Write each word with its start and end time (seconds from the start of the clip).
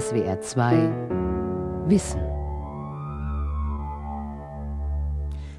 SWR 0.00 0.40
2 0.40 1.86
Wissen. 1.86 2.20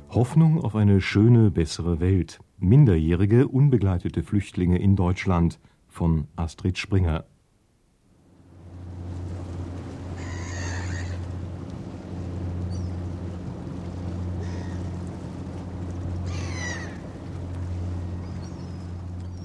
Hoffnung 0.10 0.62
auf 0.62 0.76
eine 0.76 1.00
schöne, 1.00 1.52
bessere 1.52 2.02
Welt. 2.02 2.40
Minderjährige, 2.58 3.48
unbegleitete 3.48 4.24
Flüchtlinge 4.24 4.78
in 4.78 4.98
Deutschland 4.98 5.58
von 5.88 6.28
Astrid 6.36 6.78
Springer. 6.78 7.24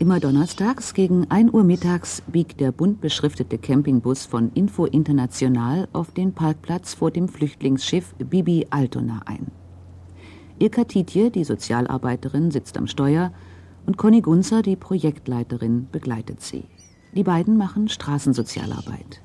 Immer 0.00 0.18
donnerstags 0.18 0.94
gegen 0.94 1.30
1 1.30 1.52
Uhr 1.52 1.62
mittags 1.62 2.22
biegt 2.26 2.58
der 2.58 2.72
bunt 2.72 3.02
beschriftete 3.02 3.58
Campingbus 3.58 4.24
von 4.24 4.50
Info 4.54 4.86
International 4.86 5.88
auf 5.92 6.10
den 6.12 6.32
Parkplatz 6.32 6.94
vor 6.94 7.10
dem 7.10 7.28
Flüchtlingsschiff 7.28 8.14
Bibi 8.14 8.66
Altona 8.70 9.20
ein. 9.26 9.48
Ilka 10.58 10.84
Titje, 10.84 11.30
die 11.30 11.44
Sozialarbeiterin, 11.44 12.50
sitzt 12.50 12.78
am 12.78 12.86
Steuer 12.86 13.30
und 13.84 13.98
Conny 13.98 14.22
Gunzer, 14.22 14.62
die 14.62 14.76
Projektleiterin, 14.76 15.88
begleitet 15.92 16.40
sie. 16.40 16.64
Die 17.14 17.22
beiden 17.22 17.58
machen 17.58 17.90
Straßensozialarbeit. 17.90 19.20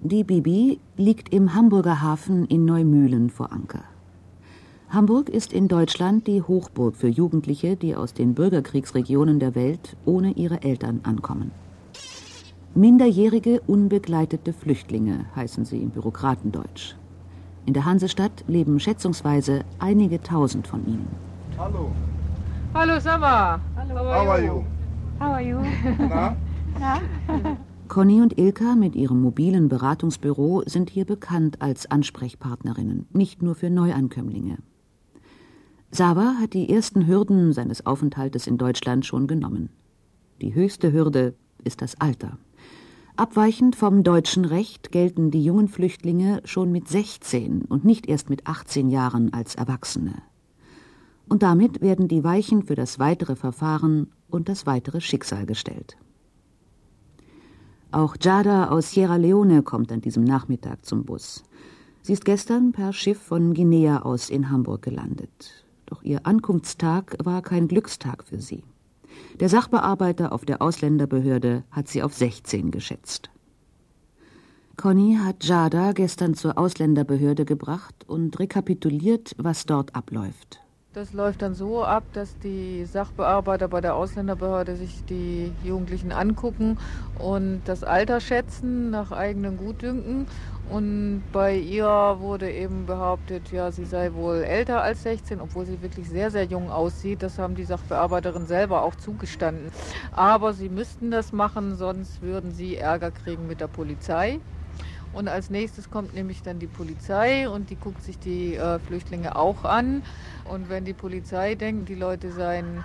Die 0.00 0.24
Bibi 0.24 0.80
liegt 0.96 1.32
im 1.32 1.54
Hamburger 1.54 2.02
Hafen 2.02 2.44
in 2.46 2.64
Neumühlen 2.64 3.30
vor 3.30 3.52
Anker. 3.52 3.84
Hamburg 4.90 5.28
ist 5.28 5.52
in 5.52 5.66
Deutschland 5.66 6.26
die 6.26 6.42
Hochburg 6.42 6.96
für 6.96 7.08
Jugendliche, 7.08 7.76
die 7.76 7.96
aus 7.96 8.14
den 8.14 8.34
Bürgerkriegsregionen 8.34 9.40
der 9.40 9.54
Welt 9.54 9.96
ohne 10.04 10.32
ihre 10.32 10.62
Eltern 10.62 11.00
ankommen. 11.02 11.50
Minderjährige 12.74 13.60
unbegleitete 13.66 14.52
Flüchtlinge 14.52 15.26
heißen 15.34 15.64
sie 15.64 15.78
im 15.78 15.90
Bürokratendeutsch. 15.90 16.94
In 17.66 17.72
der 17.72 17.84
Hansestadt 17.84 18.44
leben 18.46 18.78
schätzungsweise 18.78 19.64
einige 19.78 20.20
tausend 20.22 20.66
von 20.66 20.86
ihnen. 20.86 21.08
Hallo. 21.58 21.90
Hallo 22.74 23.00
Samba. 23.00 23.60
Hallo. 23.76 23.94
How 23.94 24.28
are 24.28 24.44
you? 24.44 24.64
How 25.18 25.32
are 25.32 25.42
you? 25.42 25.58
Na? 25.98 26.36
Ja? 26.80 27.00
Conny 27.88 28.20
und 28.20 28.38
Ilka 28.38 28.74
mit 28.74 28.96
ihrem 28.96 29.22
mobilen 29.22 29.68
Beratungsbüro 29.68 30.62
sind 30.66 30.90
hier 30.90 31.04
bekannt 31.04 31.62
als 31.62 31.90
Ansprechpartnerinnen, 31.90 33.06
nicht 33.12 33.42
nur 33.42 33.54
für 33.54 33.70
Neuankömmlinge. 33.70 34.58
Sava 35.94 36.34
hat 36.40 36.54
die 36.54 36.70
ersten 36.70 37.06
Hürden 37.06 37.52
seines 37.52 37.86
Aufenthaltes 37.86 38.48
in 38.48 38.58
Deutschland 38.58 39.06
schon 39.06 39.28
genommen. 39.28 39.68
Die 40.42 40.52
höchste 40.52 40.92
Hürde 40.92 41.36
ist 41.62 41.82
das 41.82 42.00
Alter. 42.00 42.36
Abweichend 43.14 43.76
vom 43.76 44.02
deutschen 44.02 44.44
Recht 44.44 44.90
gelten 44.90 45.30
die 45.30 45.44
jungen 45.44 45.68
Flüchtlinge 45.68 46.42
schon 46.46 46.72
mit 46.72 46.88
16 46.88 47.62
und 47.66 47.84
nicht 47.84 48.08
erst 48.08 48.28
mit 48.28 48.48
18 48.48 48.90
Jahren 48.90 49.32
als 49.32 49.54
Erwachsene. 49.54 50.14
Und 51.28 51.44
damit 51.44 51.80
werden 51.80 52.08
die 52.08 52.24
Weichen 52.24 52.64
für 52.64 52.74
das 52.74 52.98
weitere 52.98 53.36
Verfahren 53.36 54.10
und 54.28 54.48
das 54.48 54.66
weitere 54.66 55.00
Schicksal 55.00 55.46
gestellt. 55.46 55.96
Auch 57.92 58.16
Jada 58.20 58.70
aus 58.70 58.90
Sierra 58.90 59.14
Leone 59.14 59.62
kommt 59.62 59.92
an 59.92 60.00
diesem 60.00 60.24
Nachmittag 60.24 60.84
zum 60.84 61.04
Bus. 61.04 61.44
Sie 62.02 62.14
ist 62.14 62.24
gestern 62.24 62.72
per 62.72 62.92
Schiff 62.92 63.22
von 63.22 63.54
Guinea 63.54 64.02
aus 64.02 64.28
in 64.28 64.50
Hamburg 64.50 64.82
gelandet. 64.82 65.63
Doch 65.86 66.02
ihr 66.02 66.26
Ankunftstag 66.26 67.16
war 67.22 67.42
kein 67.42 67.68
Glückstag 67.68 68.24
für 68.24 68.40
sie. 68.40 68.64
Der 69.40 69.48
Sachbearbeiter 69.48 70.32
auf 70.32 70.44
der 70.44 70.62
Ausländerbehörde 70.62 71.64
hat 71.70 71.88
sie 71.88 72.02
auf 72.02 72.14
16 72.14 72.70
geschätzt. 72.70 73.30
Conny 74.76 75.18
hat 75.22 75.44
Jada 75.44 75.92
gestern 75.92 76.34
zur 76.34 76.58
Ausländerbehörde 76.58 77.44
gebracht 77.44 77.94
und 78.08 78.38
rekapituliert, 78.40 79.34
was 79.38 79.66
dort 79.66 79.94
abläuft. 79.94 80.60
Das 80.94 81.12
läuft 81.12 81.42
dann 81.42 81.54
so 81.54 81.82
ab, 81.82 82.04
dass 82.12 82.38
die 82.38 82.84
Sachbearbeiter 82.84 83.66
bei 83.66 83.80
der 83.80 83.96
Ausländerbehörde 83.96 84.76
sich 84.76 85.04
die 85.04 85.52
Jugendlichen 85.64 86.12
angucken 86.12 86.78
und 87.18 87.62
das 87.64 87.82
Alter 87.82 88.20
schätzen 88.20 88.90
nach 88.90 89.10
eigenem 89.10 89.56
Gutdünken. 89.56 90.26
Und 90.70 91.22
bei 91.30 91.56
ihr 91.56 91.86
wurde 92.18 92.50
eben 92.50 92.86
behauptet, 92.86 93.52
ja, 93.52 93.70
sie 93.70 93.84
sei 93.84 94.14
wohl 94.14 94.42
älter 94.42 94.82
als 94.82 95.02
16, 95.02 95.40
obwohl 95.40 95.66
sie 95.66 95.82
wirklich 95.82 96.08
sehr, 96.08 96.30
sehr 96.30 96.44
jung 96.44 96.70
aussieht. 96.70 97.22
Das 97.22 97.38
haben 97.38 97.54
die 97.54 97.64
Sachbearbeiterinnen 97.64 98.48
selber 98.48 98.82
auch 98.82 98.94
zugestanden. 98.94 99.70
Aber 100.12 100.54
sie 100.54 100.70
müssten 100.70 101.10
das 101.10 101.32
machen, 101.32 101.76
sonst 101.76 102.22
würden 102.22 102.52
sie 102.52 102.76
Ärger 102.76 103.10
kriegen 103.10 103.46
mit 103.46 103.60
der 103.60 103.68
Polizei. 103.68 104.40
Und 105.12 105.28
als 105.28 105.48
nächstes 105.48 105.90
kommt 105.90 106.14
nämlich 106.14 106.42
dann 106.42 106.58
die 106.58 106.66
Polizei 106.66 107.48
und 107.48 107.70
die 107.70 107.76
guckt 107.76 108.02
sich 108.02 108.18
die 108.18 108.56
äh, 108.56 108.80
Flüchtlinge 108.80 109.36
auch 109.36 109.64
an. 109.64 110.02
Und 110.44 110.68
wenn 110.68 110.84
die 110.84 110.92
Polizei 110.92 111.54
denkt, 111.54 111.88
die 111.88 111.94
Leute 111.94 112.32
seien 112.32 112.82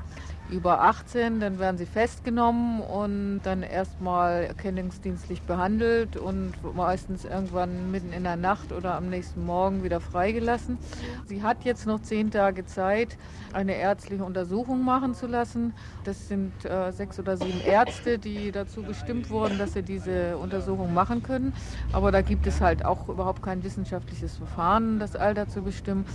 über 0.51 0.81
18, 0.81 1.39
dann 1.39 1.59
werden 1.59 1.77
sie 1.77 1.85
festgenommen 1.85 2.81
und 2.81 3.41
dann 3.43 3.61
erstmal 3.61 4.45
erkennungsdienstlich 4.45 5.43
behandelt 5.43 6.17
und 6.17 6.53
meistens 6.75 7.25
irgendwann 7.25 7.91
mitten 7.91 8.11
in 8.13 8.23
der 8.23 8.35
Nacht 8.35 8.71
oder 8.71 8.95
am 8.95 9.09
nächsten 9.09 9.45
Morgen 9.45 9.83
wieder 9.83 9.99
freigelassen. 9.99 10.77
Sie 11.25 11.43
hat 11.43 11.63
jetzt 11.63 11.85
noch 11.85 12.01
zehn 12.01 12.31
Tage 12.31 12.65
Zeit, 12.65 13.17
eine 13.53 13.75
ärztliche 13.75 14.23
Untersuchung 14.23 14.83
machen 14.83 15.13
zu 15.13 15.27
lassen. 15.27 15.73
Das 16.03 16.27
sind 16.27 16.65
äh, 16.65 16.91
sechs 16.91 17.19
oder 17.19 17.37
sieben 17.37 17.61
Ärzte, 17.61 18.17
die 18.17 18.51
dazu 18.51 18.81
bestimmt 18.81 19.29
wurden, 19.29 19.57
dass 19.57 19.73
sie 19.73 19.83
diese 19.83 20.37
Untersuchung 20.37 20.93
machen 20.93 21.21
können. 21.21 21.53
Aber 21.91 22.11
da 22.11 22.21
gibt 22.21 22.47
es 22.47 22.61
halt 22.61 22.85
auch 22.85 23.07
überhaupt 23.07 23.41
kein 23.43 23.63
wissenschaftliches 23.63 24.37
Verfahren, 24.37 24.99
das 24.99 25.15
Alter 25.15 25.47
zu 25.47 25.61
bestimmen. 25.61 26.05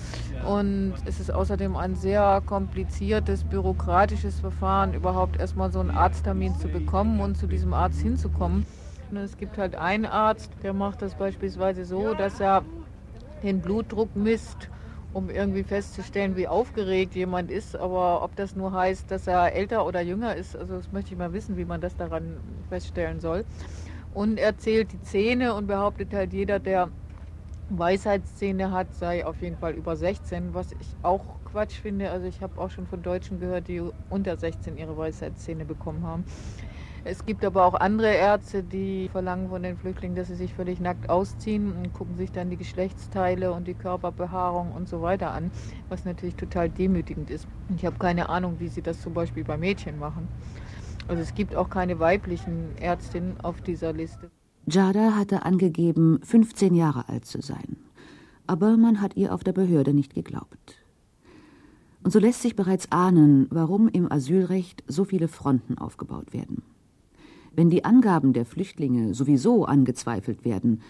Und 0.49 0.95
es 1.05 1.21
ist 1.21 1.31
außerdem 1.31 1.77
ein 1.77 1.95
sehr 1.95 2.43
kompliziertes, 2.47 3.45
bürokratisches 3.45 4.24
politisches 4.25 4.41
Verfahren, 4.41 4.95
überhaupt 4.95 5.39
erstmal 5.39 5.71
so 5.71 5.81
einen 5.81 5.91
Arzttermin 5.91 6.57
zu 6.57 6.69
bekommen 6.69 7.21
und 7.21 7.37
zu 7.37 7.47
diesem 7.47 7.75
Arzt 7.75 8.01
hinzukommen. 8.01 8.65
Und 9.11 9.19
es 9.19 9.37
gibt 9.37 9.59
halt 9.59 9.77
einen 9.77 10.07
Arzt, 10.07 10.51
der 10.63 10.73
macht 10.73 11.03
das 11.03 11.15
beispielsweise 11.15 11.85
so, 11.85 12.15
dass 12.15 12.41
er 12.41 12.65
den 13.43 13.61
Blutdruck 13.61 14.17
misst, 14.17 14.71
um 15.13 15.29
irgendwie 15.29 15.63
festzustellen, 15.63 16.37
wie 16.37 16.49
aufgeregt 16.49 17.15
jemand 17.15 17.51
ist. 17.51 17.77
Aber 17.77 18.23
ob 18.23 18.35
das 18.37 18.57
nur 18.57 18.73
heißt, 18.73 19.11
dass 19.11 19.27
er 19.27 19.55
älter 19.55 19.85
oder 19.85 20.01
jünger 20.01 20.35
ist, 20.35 20.57
also 20.57 20.77
das 20.77 20.91
möchte 20.91 21.13
ich 21.13 21.19
mal 21.19 21.35
wissen, 21.35 21.59
wie 21.59 21.67
man 21.67 21.83
das 21.83 21.95
daran 21.95 22.39
feststellen 22.71 23.21
soll. 23.21 23.45
Und 24.15 24.39
er 24.39 24.57
zählt 24.57 24.93
die 24.93 25.03
Zähne 25.03 25.53
und 25.53 25.67
behauptet 25.67 26.15
halt 26.15 26.33
jeder, 26.33 26.59
der 26.61 26.89
Weisheitszähne 27.71 28.71
hat, 28.71 28.95
sei 28.95 29.25
auf 29.25 29.41
jeden 29.41 29.57
Fall 29.57 29.73
über 29.73 29.97
16, 29.97 30.55
was 30.55 30.73
ich 30.73 30.89
auch 31.03 31.25
Quatsch 31.45 31.75
finde. 31.75 32.11
Also 32.11 32.27
ich 32.27 32.43
habe 32.43 32.61
auch 32.61 32.71
schon 32.71 32.87
von 32.87 33.03
Deutschen 33.03 33.41
gehört, 33.41 33.69
die 33.69 33.83
unter 34.11 34.37
16 34.37 34.77
ihre 34.77 34.97
Weisheitszähne 34.97 35.65
bekommen 35.65 36.07
haben. 36.07 36.25
Es 37.07 37.27
gibt 37.27 37.45
aber 37.45 37.67
auch 37.67 37.75
andere 37.75 38.15
Ärzte, 38.15 38.63
die 38.63 39.11
verlangen 39.11 39.51
von 39.51 39.63
den 39.63 39.77
Flüchtlingen, 39.77 40.17
dass 40.17 40.29
sie 40.29 40.37
sich 40.37 40.55
völlig 40.55 40.81
nackt 40.81 41.11
ausziehen 41.11 41.71
und 41.73 41.93
gucken 41.93 42.17
sich 42.17 42.33
dann 42.33 42.49
die 42.49 42.57
Geschlechtsteile 42.57 43.53
und 43.53 43.69
die 43.69 43.75
Körperbehaarung 43.75 44.73
und 44.73 44.89
so 44.89 45.03
weiter 45.03 45.33
an, 45.33 45.51
was 45.91 46.07
natürlich 46.07 46.37
total 46.37 46.71
demütigend 46.71 47.29
ist. 47.29 47.47
Und 47.69 47.77
ich 47.77 47.85
habe 47.85 47.99
keine 47.99 48.31
Ahnung, 48.31 48.57
wie 48.59 48.69
sie 48.69 48.81
das 48.81 49.03
zum 49.03 49.13
Beispiel 49.13 49.45
bei 49.45 49.59
Mädchen 49.59 49.99
machen. 49.99 50.29
Also 51.07 51.21
es 51.21 51.35
gibt 51.35 51.55
auch 51.55 51.69
keine 51.69 51.99
weiblichen 51.99 52.77
Ärztinnen 52.79 53.39
auf 53.43 53.61
dieser 53.61 53.93
Liste. 53.93 54.31
Jada 54.67 55.15
hatte 55.15 55.45
angegeben, 55.45 56.21
15 56.23 56.75
Jahre 56.75 57.09
alt 57.09 57.27
zu 57.27 57.43
sein. 57.43 57.77
Aber 58.47 58.77
man 58.77 59.01
hat 59.01 59.17
ihr 59.17 59.35
auf 59.35 59.45
der 59.45 59.53
Behörde 59.53 59.93
nicht 59.93 60.15
geglaubt. 60.15 60.77
Und 62.03 62.13
so 62.13 62.19
lässt 62.19 62.43
sich 62.43 62.57
bereits 62.57 62.91
ahnen, 62.93 63.47
warum 63.51 63.89
im 63.89 64.11
Asylrecht 64.11 64.83
so 64.87 65.05
viele 65.05 65.29
Fronten 65.29 65.79
aufgebaut 65.79 66.33
werden. 66.33 66.63
Wenn 67.55 67.71
die 67.71 67.85
Angaben 67.85 68.33
der 68.33 68.47
Flüchtlinge 68.47 69.15
sowieso 69.15 69.65
angezweifelt 69.65 70.45
werden, 70.45 70.81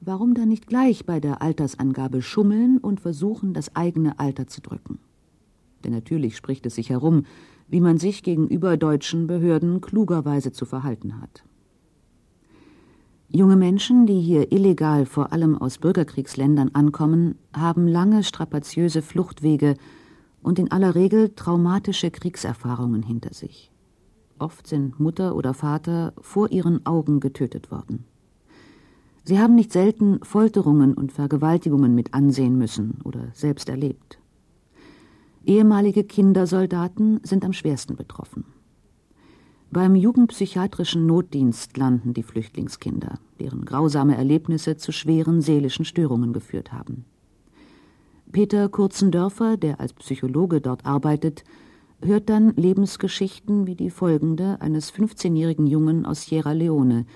warum 0.00 0.34
dann 0.34 0.48
nicht 0.48 0.66
gleich 0.66 1.06
bei 1.06 1.18
der 1.18 1.40
Altersangabe 1.40 2.22
schummeln 2.22 2.78
und 2.78 3.00
versuchen, 3.00 3.54
das 3.54 3.74
eigene 3.74 4.18
Alter 4.18 4.46
zu 4.46 4.60
drücken? 4.60 4.98
Denn 5.84 5.92
natürlich 5.92 6.36
spricht 6.36 6.66
es 6.66 6.74
sich 6.74 6.90
herum, 6.90 7.24
wie 7.68 7.80
man 7.80 7.98
sich 7.98 8.22
gegenüber 8.22 8.76
deutschen 8.76 9.26
Behörden 9.26 9.80
klugerweise 9.80 10.52
zu 10.52 10.66
verhalten 10.66 11.20
hat. 11.20 11.44
Junge 13.32 13.54
Menschen, 13.54 14.06
die 14.06 14.20
hier 14.20 14.50
illegal 14.50 15.06
vor 15.06 15.32
allem 15.32 15.56
aus 15.56 15.78
Bürgerkriegsländern 15.78 16.70
ankommen, 16.72 17.36
haben 17.54 17.86
lange 17.86 18.24
strapaziöse 18.24 19.02
Fluchtwege 19.02 19.76
und 20.42 20.58
in 20.58 20.72
aller 20.72 20.96
Regel 20.96 21.32
traumatische 21.36 22.10
Kriegserfahrungen 22.10 23.04
hinter 23.04 23.32
sich. 23.32 23.70
Oft 24.40 24.66
sind 24.66 24.98
Mutter 24.98 25.36
oder 25.36 25.54
Vater 25.54 26.12
vor 26.20 26.50
ihren 26.50 26.84
Augen 26.86 27.20
getötet 27.20 27.70
worden. 27.70 28.04
Sie 29.22 29.38
haben 29.38 29.54
nicht 29.54 29.70
selten 29.70 30.18
Folterungen 30.24 30.94
und 30.94 31.12
Vergewaltigungen 31.12 31.94
mit 31.94 32.14
ansehen 32.14 32.58
müssen 32.58 32.98
oder 33.04 33.28
selbst 33.32 33.68
erlebt. 33.68 34.18
Ehemalige 35.44 36.02
Kindersoldaten 36.02 37.20
sind 37.22 37.44
am 37.44 37.52
schwersten 37.52 37.94
betroffen. 37.94 38.44
Beim 39.72 39.94
jugendpsychiatrischen 39.94 41.06
Notdienst 41.06 41.76
landen 41.76 42.12
die 42.12 42.24
Flüchtlingskinder, 42.24 43.20
deren 43.38 43.64
grausame 43.64 44.16
Erlebnisse 44.16 44.76
zu 44.76 44.90
schweren 44.90 45.42
seelischen 45.42 45.84
Störungen 45.84 46.32
geführt 46.32 46.72
haben. 46.72 47.04
Peter 48.32 48.68
Kurzendörfer, 48.68 49.56
der 49.56 49.78
als 49.78 49.92
Psychologe 49.92 50.60
dort 50.60 50.86
arbeitet, 50.86 51.44
hört 52.02 52.30
dann 52.30 52.52
Lebensgeschichten 52.56 53.68
wie 53.68 53.76
die 53.76 53.90
folgende 53.90 54.60
eines 54.60 54.92
15-jährigen 54.92 55.68
Jungen 55.68 56.04
aus 56.04 56.22
Sierra 56.22 56.50
Leone, 56.50 57.06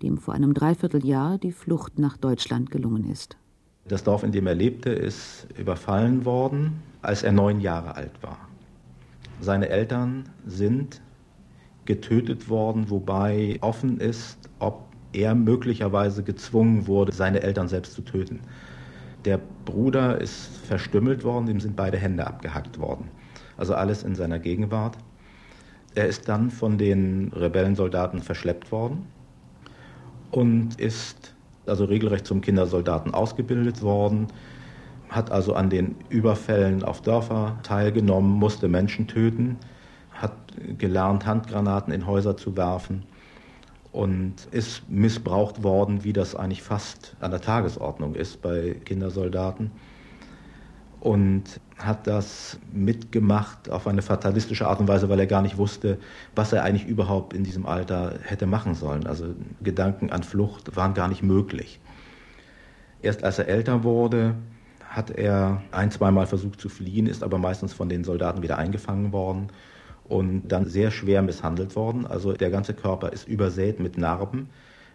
dem 0.00 0.18
vor 0.18 0.34
einem 0.34 0.54
Dreivierteljahr 0.54 1.38
die 1.38 1.52
Flucht 1.52 1.98
nach 1.98 2.16
Deutschland 2.16 2.70
gelungen 2.70 3.10
ist. 3.10 3.36
Das 3.88 4.04
Dorf, 4.04 4.22
in 4.22 4.30
dem 4.30 4.46
er 4.46 4.54
lebte, 4.54 4.90
ist 4.90 5.48
überfallen 5.58 6.24
worden, 6.24 6.80
als 7.02 7.24
er 7.24 7.32
neun 7.32 7.60
Jahre 7.60 7.96
alt 7.96 8.22
war. 8.22 8.38
Seine 9.40 9.68
Eltern 9.68 10.28
sind 10.46 11.00
getötet 11.84 12.48
worden, 12.48 12.90
wobei 12.90 13.58
offen 13.60 13.98
ist, 13.98 14.38
ob 14.58 14.84
er 15.12 15.34
möglicherweise 15.34 16.22
gezwungen 16.22 16.86
wurde, 16.86 17.12
seine 17.12 17.42
Eltern 17.42 17.68
selbst 17.68 17.94
zu 17.94 18.02
töten. 18.02 18.40
Der 19.24 19.40
Bruder 19.64 20.20
ist 20.20 20.48
verstümmelt 20.66 21.24
worden, 21.24 21.48
ihm 21.48 21.60
sind 21.60 21.76
beide 21.76 21.96
Hände 21.96 22.26
abgehackt 22.26 22.78
worden. 22.78 23.08
Also 23.56 23.74
alles 23.74 24.02
in 24.02 24.14
seiner 24.14 24.38
Gegenwart. 24.38 24.98
Er 25.94 26.06
ist 26.08 26.28
dann 26.28 26.50
von 26.50 26.76
den 26.76 27.32
Rebellensoldaten 27.34 28.20
verschleppt 28.20 28.72
worden 28.72 29.06
und 30.32 30.80
ist 30.80 31.34
also 31.66 31.84
regelrecht 31.84 32.26
zum 32.26 32.40
Kindersoldaten 32.40 33.14
ausgebildet 33.14 33.80
worden, 33.80 34.26
hat 35.08 35.30
also 35.30 35.54
an 35.54 35.70
den 35.70 35.94
Überfällen 36.08 36.82
auf 36.82 37.00
Dörfer 37.00 37.58
teilgenommen, 37.62 38.32
musste 38.32 38.68
Menschen 38.68 39.06
töten, 39.06 39.56
hat 40.14 40.32
gelernt, 40.78 41.26
Handgranaten 41.26 41.92
in 41.92 42.06
Häuser 42.06 42.36
zu 42.36 42.56
werfen 42.56 43.04
und 43.92 44.48
ist 44.50 44.88
missbraucht 44.88 45.62
worden, 45.62 46.02
wie 46.02 46.12
das 46.12 46.34
eigentlich 46.34 46.62
fast 46.62 47.14
an 47.20 47.30
der 47.30 47.40
Tagesordnung 47.40 48.14
ist 48.14 48.42
bei 48.42 48.76
Kindersoldaten. 48.84 49.70
Und 51.00 51.60
hat 51.76 52.06
das 52.06 52.58
mitgemacht 52.72 53.68
auf 53.68 53.86
eine 53.86 54.00
fatalistische 54.00 54.66
Art 54.66 54.80
und 54.80 54.88
Weise, 54.88 55.10
weil 55.10 55.20
er 55.20 55.26
gar 55.26 55.42
nicht 55.42 55.58
wusste, 55.58 55.98
was 56.34 56.52
er 56.52 56.62
eigentlich 56.62 56.86
überhaupt 56.86 57.34
in 57.34 57.44
diesem 57.44 57.66
Alter 57.66 58.18
hätte 58.22 58.46
machen 58.46 58.74
sollen. 58.74 59.06
Also 59.06 59.26
Gedanken 59.62 60.10
an 60.10 60.22
Flucht 60.22 60.76
waren 60.76 60.94
gar 60.94 61.08
nicht 61.08 61.22
möglich. 61.22 61.78
Erst 63.02 63.22
als 63.22 63.38
er 63.38 63.48
älter 63.48 63.84
wurde, 63.84 64.34
hat 64.88 65.10
er 65.10 65.62
ein, 65.72 65.90
zweimal 65.90 66.26
versucht 66.26 66.60
zu 66.60 66.68
fliehen, 66.68 67.06
ist 67.06 67.22
aber 67.22 67.38
meistens 67.38 67.74
von 67.74 67.88
den 67.88 68.02
Soldaten 68.02 68.42
wieder 68.42 68.56
eingefangen 68.56 69.12
worden 69.12 69.48
und 70.08 70.48
dann 70.48 70.66
sehr 70.66 70.90
schwer 70.90 71.22
misshandelt 71.22 71.76
worden. 71.76 72.06
Also 72.06 72.32
der 72.32 72.50
ganze 72.50 72.74
Körper 72.74 73.12
ist 73.12 73.26
übersät 73.26 73.80
mit 73.80 73.98
Narben. 73.98 74.48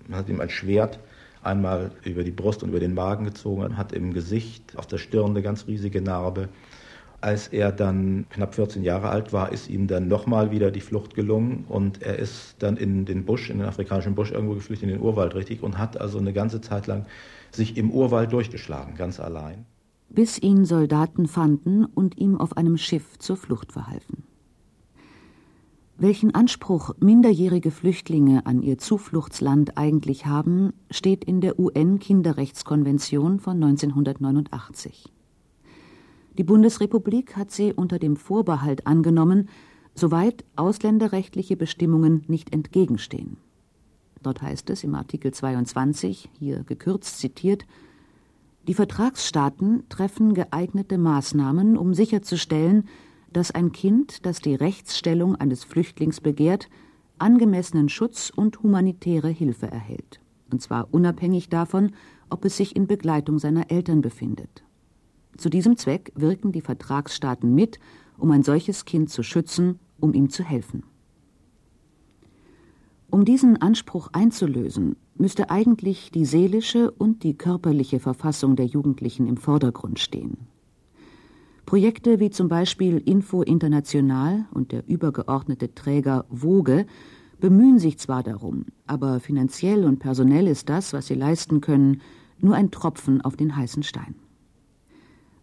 Man 0.08 0.20
hat 0.20 0.30
ihm 0.30 0.42
ein 0.42 0.50
Schwert 0.50 1.00
einmal 1.44 1.92
über 2.04 2.24
die 2.24 2.32
Brust 2.32 2.64
und 2.64 2.70
über 2.70 2.80
den 2.80 2.94
Magen 2.94 3.26
gezogen, 3.26 3.78
hat 3.78 3.94
im 3.94 4.14
Gesicht, 4.14 4.78
auf 4.78 4.88
der 4.88 4.98
Stirn 4.98 5.32
eine 5.32 5.42
ganz 5.42 5.68
riesige 5.68 6.02
Narbe. 6.02 6.50
Als 7.22 7.50
er 7.50 7.74
dann 7.74 8.26
knapp 8.30 8.56
14 8.56 8.82
Jahre 8.84 9.10
alt 9.10 9.34
war, 9.34 9.52
ist 9.52 9.70
ihm 9.70 9.88
dann 9.88 10.08
nochmal 10.08 10.52
wieder 10.52 10.72
die 10.72 10.80
Flucht 10.80 11.16
gelungen 11.16 11.66
und 11.68 12.02
er 12.02 12.18
ist 12.18 12.56
dann 12.60 12.78
in 12.78 13.06
den 13.06 13.26
Busch, 13.26 13.50
in 13.50 13.60
den 13.60 13.68
afrikanischen 13.68 14.16
Busch 14.16 14.32
irgendwo 14.32 14.54
geflüchtet, 14.54 14.90
in 14.90 14.96
den 14.96 15.04
Urwald 15.04 15.36
richtig 15.36 15.62
und 15.62 15.78
hat 15.78 16.00
also 16.00 16.18
eine 16.18 16.32
ganze 16.32 16.62
Zeit 16.62 16.88
lang 16.88 17.06
sich 17.52 17.76
im 17.76 17.92
Urwald 17.92 18.32
durchgeschlagen, 18.32 18.96
ganz 18.96 19.20
allein. 19.20 19.66
Bis 20.10 20.40
ihn 20.40 20.66
Soldaten 20.66 21.28
fanden 21.28 21.86
und 21.86 22.18
ihm 22.18 22.40
auf 22.40 22.56
einem 22.56 22.78
Schiff 22.78 23.20
zur 23.20 23.36
Flucht 23.36 23.74
verhalfen. 23.74 24.24
Welchen 26.02 26.34
Anspruch 26.34 26.92
minderjährige 27.02 27.72
Flüchtlinge 27.72 28.46
an 28.46 28.62
ihr 28.62 28.78
Zufluchtsland 28.78 29.78
eigentlich 29.78 30.26
haben, 30.26 30.72
steht 30.90 31.26
in 31.26 31.42
der 31.42 31.60
UN-Kinderrechtskonvention 31.60 33.42
von 33.42 33.62
1989. 33.62 35.12
Die 36.38 36.44
Bundesrepublik 36.46 37.36
hat 37.36 37.52
sie 37.52 37.74
unter 37.74 38.00
dem 38.00 38.16
Vorbehalt 38.16 38.88
angenommen, 38.88 39.50
soweit 39.94 40.46
ausländerrechtliche 40.56 41.58
Bestimmungen 41.58 42.24
nicht 42.28 42.54
entgegenstehen. 42.54 43.36
Dort 44.24 44.42
heißt 44.42 44.70
es 44.70 44.86
im 44.86 44.96
Artikel 44.96 45.34
22, 45.34 46.30
hier 46.40 46.64
gekürzt 46.64 47.20
zitiert, 47.20 47.66
die 48.70 48.74
Vertragsstaaten 48.74 49.84
treffen 49.90 50.34
geeignete 50.34 50.98
Maßnahmen, 50.98 51.78
um 51.78 51.94
sicherzustellen, 51.94 52.88
dass 53.34 53.52
ein 53.52 53.72
Kind, 53.72 54.26
das 54.26 54.40
die 54.40 54.56
Rechtsstellung 54.56 55.36
eines 55.36 55.64
Flüchtlings 55.64 56.22
begehrt, 56.22 56.70
angemessenen 57.18 57.90
Schutz 57.90 58.32
und 58.34 58.62
humanitäre 58.64 59.30
Hilfe 59.30 59.68
erhält, 59.68 60.20
und 60.52 60.62
zwar 60.62 60.88
unabhängig 60.92 61.50
davon, 61.50 61.92
ob 62.30 62.46
es 62.46 62.58
sich 62.58 62.76
in 62.76 62.88
Begleitung 62.88 63.40
seiner 63.40 63.72
Eltern 63.72 64.02
befindet. 64.02 64.64
Zu 65.38 65.50
diesem 65.50 65.78
Zweck 65.78 66.12
wirken 66.16 66.52
die 66.52 66.62
Vertragsstaaten 66.62 67.54
mit, 67.54 67.80
um 68.18 68.32
ein 68.32 68.44
solches 68.44 68.86
Kind 68.86 69.10
zu 69.10 69.24
schützen, 69.24 69.80
um 70.00 70.14
ihm 70.14 70.30
zu 70.30 70.44
helfen. 70.44 70.84
Um 73.10 73.26
diesen 73.26 73.60
Anspruch 73.60 74.10
einzulösen, 74.14 74.96
müsste 75.16 75.50
eigentlich 75.50 76.12
die 76.12 76.26
seelische 76.26 76.92
und 76.92 77.24
die 77.24 77.36
körperliche 77.36 78.00
Verfassung 78.00 78.56
der 78.56 78.68
Jugendlichen 78.68 79.28
im 79.28 79.38
Vordergrund 79.38 80.00
stehen. 80.00 80.38
Projekte 81.70 82.20
wie 82.20 82.32
zum 82.32 82.48
Beispiel 82.48 82.98
Info 82.98 83.44
International 83.44 84.48
und 84.52 84.72
der 84.72 84.90
übergeordnete 84.90 85.76
Träger 85.76 86.26
Woge 86.30 86.88
bemühen 87.40 87.78
sich 87.78 88.00
zwar 88.00 88.24
darum, 88.24 88.66
aber 88.88 89.20
finanziell 89.20 89.86
und 89.86 90.00
personell 90.00 90.48
ist 90.48 90.68
das, 90.68 90.94
was 90.94 91.06
sie 91.06 91.14
leisten 91.14 91.62
können, 91.62 92.02
nur 92.40 92.56
ein 92.56 92.72
Tropfen 92.72 93.22
auf 93.22 93.36
den 93.38 93.56
heißen 93.56 93.84
Stein. 93.84 94.16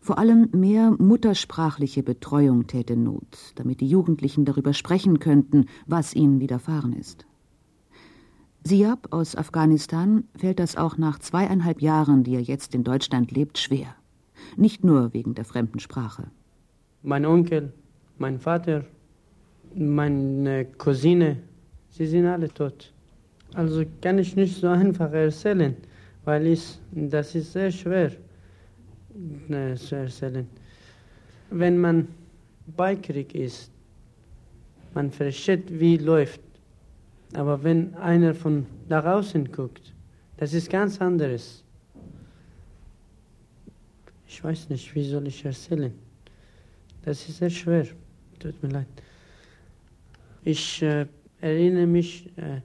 Vor 0.01 0.19
allem 0.19 0.49
mehr 0.51 0.97
muttersprachliche 0.99 2.03
Betreuung 2.03 2.67
täte 2.67 2.97
Not, 2.97 3.53
damit 3.55 3.81
die 3.81 3.89
Jugendlichen 3.89 4.45
darüber 4.45 4.73
sprechen 4.73 5.21
könnten, 5.21 5.67
was 5.87 6.13
ihnen 6.13 6.41
widerfahren 6.41 6.93
ist. 6.93 7.25
Siab 8.65 9.13
aus 9.13 9.37
Afghanistan 9.37 10.25
fällt 10.35 10.59
das 10.59 10.77
auch 10.77 10.99
nach 10.99 11.21
zweieinhalb 11.21 11.81
Jahren, 11.81 12.25
die 12.25 12.35
er 12.35 12.43
jetzt 12.43 12.75
in 12.75 12.83
Deutschland 12.83 13.31
lebt, 13.31 13.59
schwer. 13.59 13.95
Nicht 14.57 14.85
nur 14.85 15.13
wegen 15.13 15.35
der 15.35 15.45
fremden 15.45 15.81
Sprache. 15.81 16.25
Mein 17.03 17.25
Onkel, 17.25 17.73
mein 18.19 18.39
Vater, 18.39 18.85
meine 19.75 20.65
Cousine, 20.79 21.37
sie 21.91 22.07
sind 22.07 22.27
alle 22.27 22.49
tot. 22.49 22.93
Also 23.55 23.85
kann 24.01 24.19
ich 24.19 24.37
nicht 24.37 24.61
so 24.61 24.69
einfach 24.69 25.13
erzählen, 25.13 25.77
weil 26.25 26.47
ich, 26.47 26.79
das 26.93 27.35
ist 27.35 27.53
sehr 27.53 27.71
schwer 27.71 28.13
zu 29.77 29.95
erzählen. 29.97 30.47
Wenn 31.51 31.79
man 31.79 32.09
bei 32.77 32.97
Krieg 32.97 33.35
ist, 33.35 33.71
man 34.95 35.11
versteht, 35.11 35.79
wie 35.79 35.99
läuft. 35.99 36.41
Aber 37.35 37.63
wenn 37.63 37.95
einer 37.97 38.35
von 38.35 38.67
da 38.89 39.03
draußen 39.03 39.51
guckt, 39.53 39.93
das 40.39 40.55
ist 40.55 40.71
ganz 40.71 41.01
anderes. 41.01 41.63
Ich 44.29 44.43
weiß 44.43 44.69
nicht, 44.69 44.95
wie 44.95 45.05
soll 45.05 45.27
ich 45.29 45.45
erzählen. 45.45 45.93
Das 47.03 47.29
ist 47.29 47.39
sehr 47.39 47.51
schwer. 47.51 47.87
Tut 48.39 48.61
mir 48.63 48.71
leid. 48.71 48.87
Ich 50.43 50.83
äh, 50.83 51.07
erinnere 51.41 51.87
mich 51.87 52.27
äh, 52.37 52.61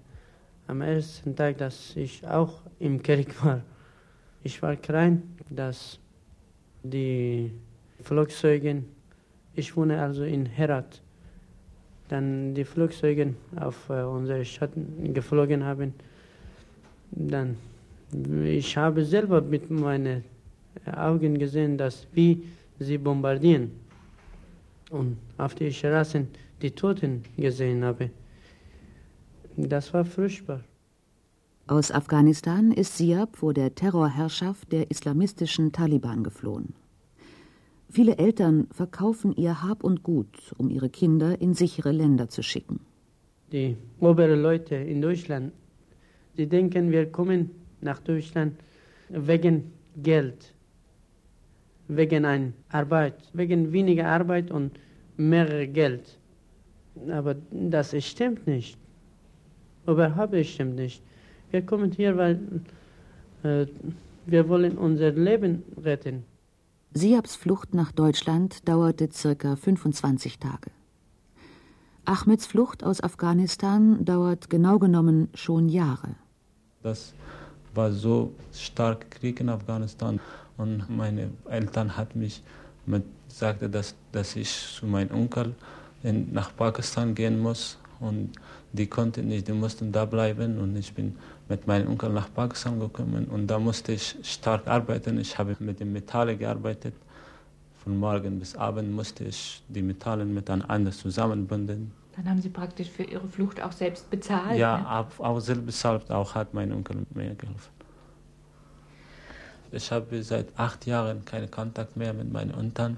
am 0.67 0.81
ersten 0.81 1.35
Tag, 1.35 1.57
dass 1.57 1.95
ich 1.95 2.25
auch 2.27 2.61
im 2.79 3.01
Krieg 3.01 3.43
war. 3.43 3.61
Ich 4.43 4.61
war 4.61 4.75
klein, 4.75 5.21
dass 5.49 5.99
die 6.83 7.51
Flugzeuge, 8.01 8.83
ich 9.53 9.75
wohne 9.75 10.01
also 10.01 10.23
in 10.23 10.45
Herat, 10.45 11.01
dann 12.09 12.53
die 12.55 12.65
Flugzeuge 12.65 13.35
auf 13.55 13.89
äh, 13.89 14.01
unsere 14.01 14.43
Stadt 14.43 14.71
geflogen 15.13 15.63
haben. 15.63 15.93
Dann, 17.11 17.57
ich 18.43 18.75
habe 18.75 19.05
selber 19.05 19.41
mit 19.41 19.69
meinen 19.69 20.23
Augen 20.85 21.37
gesehen, 21.37 21.77
dass 21.77 22.07
wie 22.13 22.43
sie 22.79 22.97
bombardieren 22.97 23.71
und 24.89 25.17
auf 25.37 25.55
die 25.55 25.71
Straßen 25.71 26.27
die 26.61 26.71
Toten 26.71 27.23
gesehen 27.37 27.83
habe. 27.83 28.09
Das 29.57 29.93
war 29.93 30.05
furchtbar. 30.05 30.63
Aus 31.67 31.91
Afghanistan 31.91 32.71
ist 32.71 32.97
Siab 32.97 33.37
vor 33.37 33.53
der 33.53 33.75
Terrorherrschaft 33.75 34.71
der 34.71 34.91
islamistischen 34.91 35.71
Taliban 35.71 36.23
geflohen. 36.23 36.73
Viele 37.89 38.17
Eltern 38.17 38.67
verkaufen 38.71 39.33
ihr 39.35 39.61
Hab 39.61 39.83
und 39.83 40.01
Gut, 40.01 40.53
um 40.57 40.69
ihre 40.69 40.89
Kinder 40.89 41.39
in 41.41 41.53
sichere 41.53 41.91
Länder 41.91 42.29
zu 42.29 42.41
schicken. 42.41 42.79
Die 43.51 43.75
oberen 43.99 44.41
Leute 44.41 44.75
in 44.75 45.01
Deutschland, 45.01 45.51
die 46.37 46.47
denken, 46.47 46.91
wir 46.91 47.11
kommen 47.11 47.51
nach 47.81 47.99
Deutschland 47.99 48.57
wegen 49.09 49.73
Geld, 50.01 50.53
wegen 51.95 52.25
einer 52.25 52.53
Arbeit, 52.69 53.15
wegen 53.33 53.71
weniger 53.71 54.07
Arbeit 54.07 54.51
und 54.51 54.79
mehr 55.17 55.67
Geld. 55.67 56.17
Aber 57.09 57.35
das 57.51 57.95
stimmt 58.05 58.47
nicht. 58.47 58.77
Überhaupt 59.85 60.31
bestimmt 60.31 60.75
nicht. 60.75 61.03
Wir 61.51 61.61
kommen 61.61 61.91
hier, 61.91 62.15
weil 62.17 62.39
äh, 63.43 63.65
wir 64.25 64.47
wollen 64.47 64.77
unser 64.77 65.11
Leben 65.11 65.63
retten. 65.83 66.23
Siabs 66.93 67.35
Flucht 67.35 67.73
nach 67.73 67.91
Deutschland 67.91 68.67
dauerte 68.67 69.09
circa 69.11 69.55
25 69.55 70.39
Tage. 70.39 70.71
Ahmeds 72.05 72.47
Flucht 72.47 72.83
aus 72.83 73.01
Afghanistan 73.01 74.03
dauert 74.03 74.49
genau 74.49 74.79
genommen 74.79 75.29
schon 75.33 75.69
Jahre. 75.69 76.15
Das 76.83 77.13
war 77.73 77.91
so 77.91 78.33
stark 78.53 79.11
Krieg 79.11 79.39
in 79.39 79.49
Afghanistan 79.49 80.19
und 80.61 80.89
meine 80.89 81.31
Eltern 81.49 81.97
hat 81.97 82.15
mich 82.15 82.43
mit 82.85 83.03
sagte, 83.27 83.69
dass, 83.69 83.95
dass 84.11 84.35
ich 84.35 84.49
zu 84.75 84.85
meinem 84.85 85.11
Onkel 85.15 85.55
in, 86.03 86.31
nach 86.33 86.55
Pakistan 86.55 87.15
gehen 87.15 87.39
muss 87.39 87.77
und 87.99 88.31
die 88.73 88.87
konnten 88.87 89.27
nicht, 89.27 89.47
die 89.47 89.53
mussten 89.53 89.91
da 89.91 90.05
bleiben 90.05 90.59
und 90.59 90.75
ich 90.75 90.93
bin 90.93 91.15
mit 91.49 91.67
meinem 91.67 91.87
Onkel 91.89 92.09
nach 92.09 92.29
Pakistan 92.33 92.79
gekommen 92.79 93.25
und 93.25 93.47
da 93.47 93.57
musste 93.59 93.93
ich 93.93 94.15
stark 94.23 94.67
arbeiten. 94.67 95.19
Ich 95.19 95.37
habe 95.37 95.55
mit 95.59 95.79
den 95.79 95.91
Metallen 95.93 96.37
gearbeitet. 96.37 96.93
Von 97.83 97.97
morgen 97.97 98.37
bis 98.37 98.55
abend 98.55 98.91
musste 98.91 99.23
ich 99.23 99.63
die 99.67 99.81
Metalle 99.81 100.23
miteinander 100.23 100.91
zusammenbinden. 100.91 101.91
Dann 102.15 102.29
haben 102.29 102.41
Sie 102.41 102.49
praktisch 102.49 102.89
für 102.89 103.03
Ihre 103.03 103.27
Flucht 103.27 103.59
auch 103.59 103.71
selbst 103.71 104.09
bezahlt? 104.11 104.59
Ja, 104.59 104.77
ne? 104.77 105.09
auch, 105.17 105.39
selbst 105.39 105.65
bezahlt, 105.65 106.11
auch 106.11 106.35
hat 106.35 106.53
mein 106.53 106.71
Onkel 106.71 106.97
mir 107.15 107.33
geholfen. 107.33 107.80
Ich 109.71 109.91
habe 109.91 110.23
seit 110.23 110.57
acht 110.59 110.85
Jahren 110.85 111.25
keinen 111.25 111.49
Kontakt 111.49 111.95
mehr 111.95 112.13
mit 112.13 112.31
meinen 112.31 112.51
Eltern. 112.51 112.97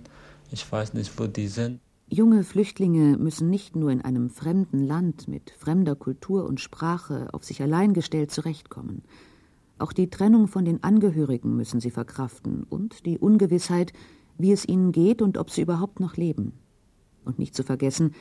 Ich 0.52 0.70
weiß 0.72 0.94
nicht, 0.94 1.18
wo 1.20 1.28
die 1.28 1.48
sind. 1.48 1.80
Junge 2.10 2.44
Flüchtlinge 2.44 3.18
müssen 3.18 3.50
nicht 3.50 3.76
nur 3.76 3.90
in 3.90 4.02
einem 4.02 4.30
fremden 4.30 4.84
Land 4.84 5.28
mit 5.28 5.52
fremder 5.52 5.96
Kultur 5.96 6.46
und 6.46 6.60
Sprache 6.60 7.28
auf 7.32 7.44
sich 7.44 7.62
allein 7.62 7.94
gestellt 7.94 8.32
zurechtkommen. 8.32 9.04
Auch 9.80 9.94
die 9.94 10.10
Trennung 10.10 10.48
von 10.48 10.66
den 10.66 10.84
Angehörigen 10.84 11.56
müssen 11.56 11.80
sie 11.80 11.90
verkraften 11.92 12.64
und 12.64 13.06
die 13.06 13.18
Ungewissheit, 13.18 13.94
wie 14.38 14.52
es 14.52 14.68
ihnen 14.68 14.92
geht 14.92 15.22
und 15.22 15.38
ob 15.38 15.50
sie 15.50 15.62
überhaupt 15.62 16.00
noch 16.00 16.16
leben. 16.16 16.54
Und 17.26 17.40
nicht 17.40 17.56
zu 17.56 17.64
vergessen, 17.64 18.14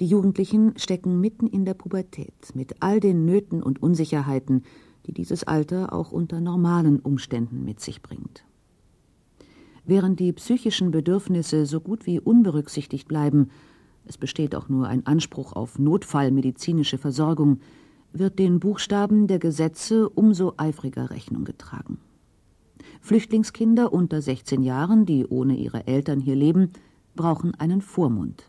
die 0.00 0.06
Jugendlichen 0.06 0.78
stecken 0.78 1.20
mitten 1.20 1.46
in 1.46 1.64
der 1.64 1.74
Pubertät 1.74 2.54
mit 2.54 2.76
all 2.80 3.00
den 3.00 3.24
Nöten 3.24 3.62
und 3.62 3.82
Unsicherheiten, 3.82 4.64
die 5.10 5.14
dieses 5.14 5.42
Alter 5.42 5.92
auch 5.92 6.12
unter 6.12 6.40
normalen 6.40 7.00
Umständen 7.00 7.64
mit 7.64 7.80
sich 7.80 8.00
bringt. 8.00 8.44
Während 9.84 10.20
die 10.20 10.32
psychischen 10.32 10.92
Bedürfnisse 10.92 11.66
so 11.66 11.80
gut 11.80 12.06
wie 12.06 12.20
unberücksichtigt 12.20 13.08
bleiben, 13.08 13.50
es 14.04 14.16
besteht 14.16 14.54
auch 14.54 14.68
nur 14.68 14.86
ein 14.86 15.04
Anspruch 15.06 15.52
auf 15.52 15.80
notfallmedizinische 15.80 16.96
Versorgung, 16.96 17.58
wird 18.12 18.38
den 18.38 18.60
Buchstaben 18.60 19.26
der 19.26 19.40
Gesetze 19.40 20.08
umso 20.08 20.54
eifriger 20.56 21.10
Rechnung 21.10 21.44
getragen. 21.44 21.98
Flüchtlingskinder 23.00 23.92
unter 23.92 24.22
16 24.22 24.62
Jahren, 24.62 25.06
die 25.06 25.26
ohne 25.26 25.56
ihre 25.56 25.88
Eltern 25.88 26.20
hier 26.20 26.36
leben, 26.36 26.70
brauchen 27.16 27.54
einen 27.56 27.80
Vormund. 27.80 28.44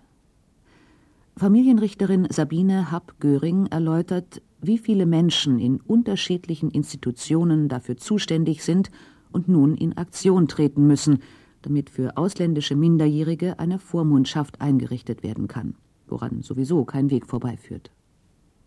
Familienrichterin 1.37 2.27
Sabine 2.29 2.91
Happ-Göring 2.91 3.65
erläutert, 3.67 4.43
wie 4.61 4.77
viele 4.77 5.05
Menschen 5.05 5.59
in 5.59 5.79
unterschiedlichen 5.81 6.69
Institutionen 6.69 7.67
dafür 7.67 7.97
zuständig 7.97 8.63
sind 8.63 8.91
und 9.31 9.47
nun 9.47 9.75
in 9.75 9.97
Aktion 9.97 10.47
treten 10.47 10.87
müssen, 10.87 11.19
damit 11.61 11.89
für 11.89 12.17
ausländische 12.17 12.75
Minderjährige 12.75 13.59
eine 13.59 13.79
Vormundschaft 13.79 14.61
eingerichtet 14.61 15.23
werden 15.23 15.47
kann, 15.47 15.75
woran 16.07 16.41
sowieso 16.41 16.85
kein 16.85 17.11
Weg 17.11 17.25
vorbeiführt. 17.25 17.91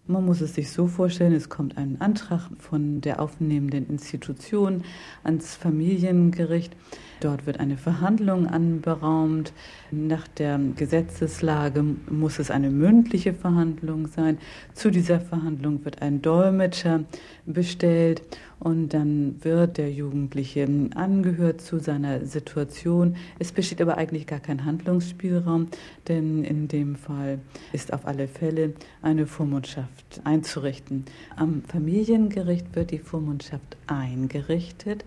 Man 0.07 0.27
muss 0.27 0.43
es 0.43 0.55
sich 0.55 0.71
so 0.71 0.87
vorstellen, 0.87 1.33
es 1.33 1.49
kommt 1.49 1.79
ein 1.79 1.99
Antrag 1.99 2.51
von 2.59 3.01
der 3.01 3.23
aufnehmenden 3.23 3.89
Institution 3.89 4.85
ans 5.23 5.55
Familiengericht. 5.55 6.77
Dort 7.21 7.47
wird 7.47 7.59
eine 7.59 7.79
Verhandlung 7.79 8.47
anberaumt. 8.47 9.55
Nach 9.91 10.29
der 10.29 10.61
Gesetzeslage 10.77 11.83
muss 12.11 12.39
es 12.39 12.51
eine 12.51 12.69
mündliche 12.69 13.33
Verhandlung 13.33 14.07
sein. 14.09 14.37
Zu 14.75 14.91
dieser 14.91 15.21
Verhandlung 15.21 15.83
wird 15.87 16.03
ein 16.03 16.21
Dolmetscher 16.21 17.05
bestellt 17.47 18.21
und 18.65 18.89
dann 18.95 19.37
wird 19.45 19.77
der 19.77 19.93
Jugendliche 19.93 20.67
angehört 20.95 21.61
zu 21.61 21.79
seiner 21.79 22.25
Situation. 22.25 23.17
Es 23.39 23.53
besteht 23.53 23.81
aber 23.83 23.99
eigentlich 23.99 24.27
gar 24.27 24.41
kein 24.41 24.65
Handlungsspielraum, 24.65 25.69
denn 26.09 26.45
in 26.45 26.67
dem 26.67 26.97
Fall 26.97 27.41
ist 27.73 27.93
auf 27.93 28.07
alle 28.07 28.27
Fälle 28.27 28.73
eine 29.03 29.27
Vormundschaft 29.27 30.23
einzurichten. 30.25 31.05
Am 31.37 31.63
Familiengericht 31.69 32.75
wird 32.75 32.91
die 32.91 32.99
Vormundschaft 32.99 33.77
eingerichtet. 33.87 35.05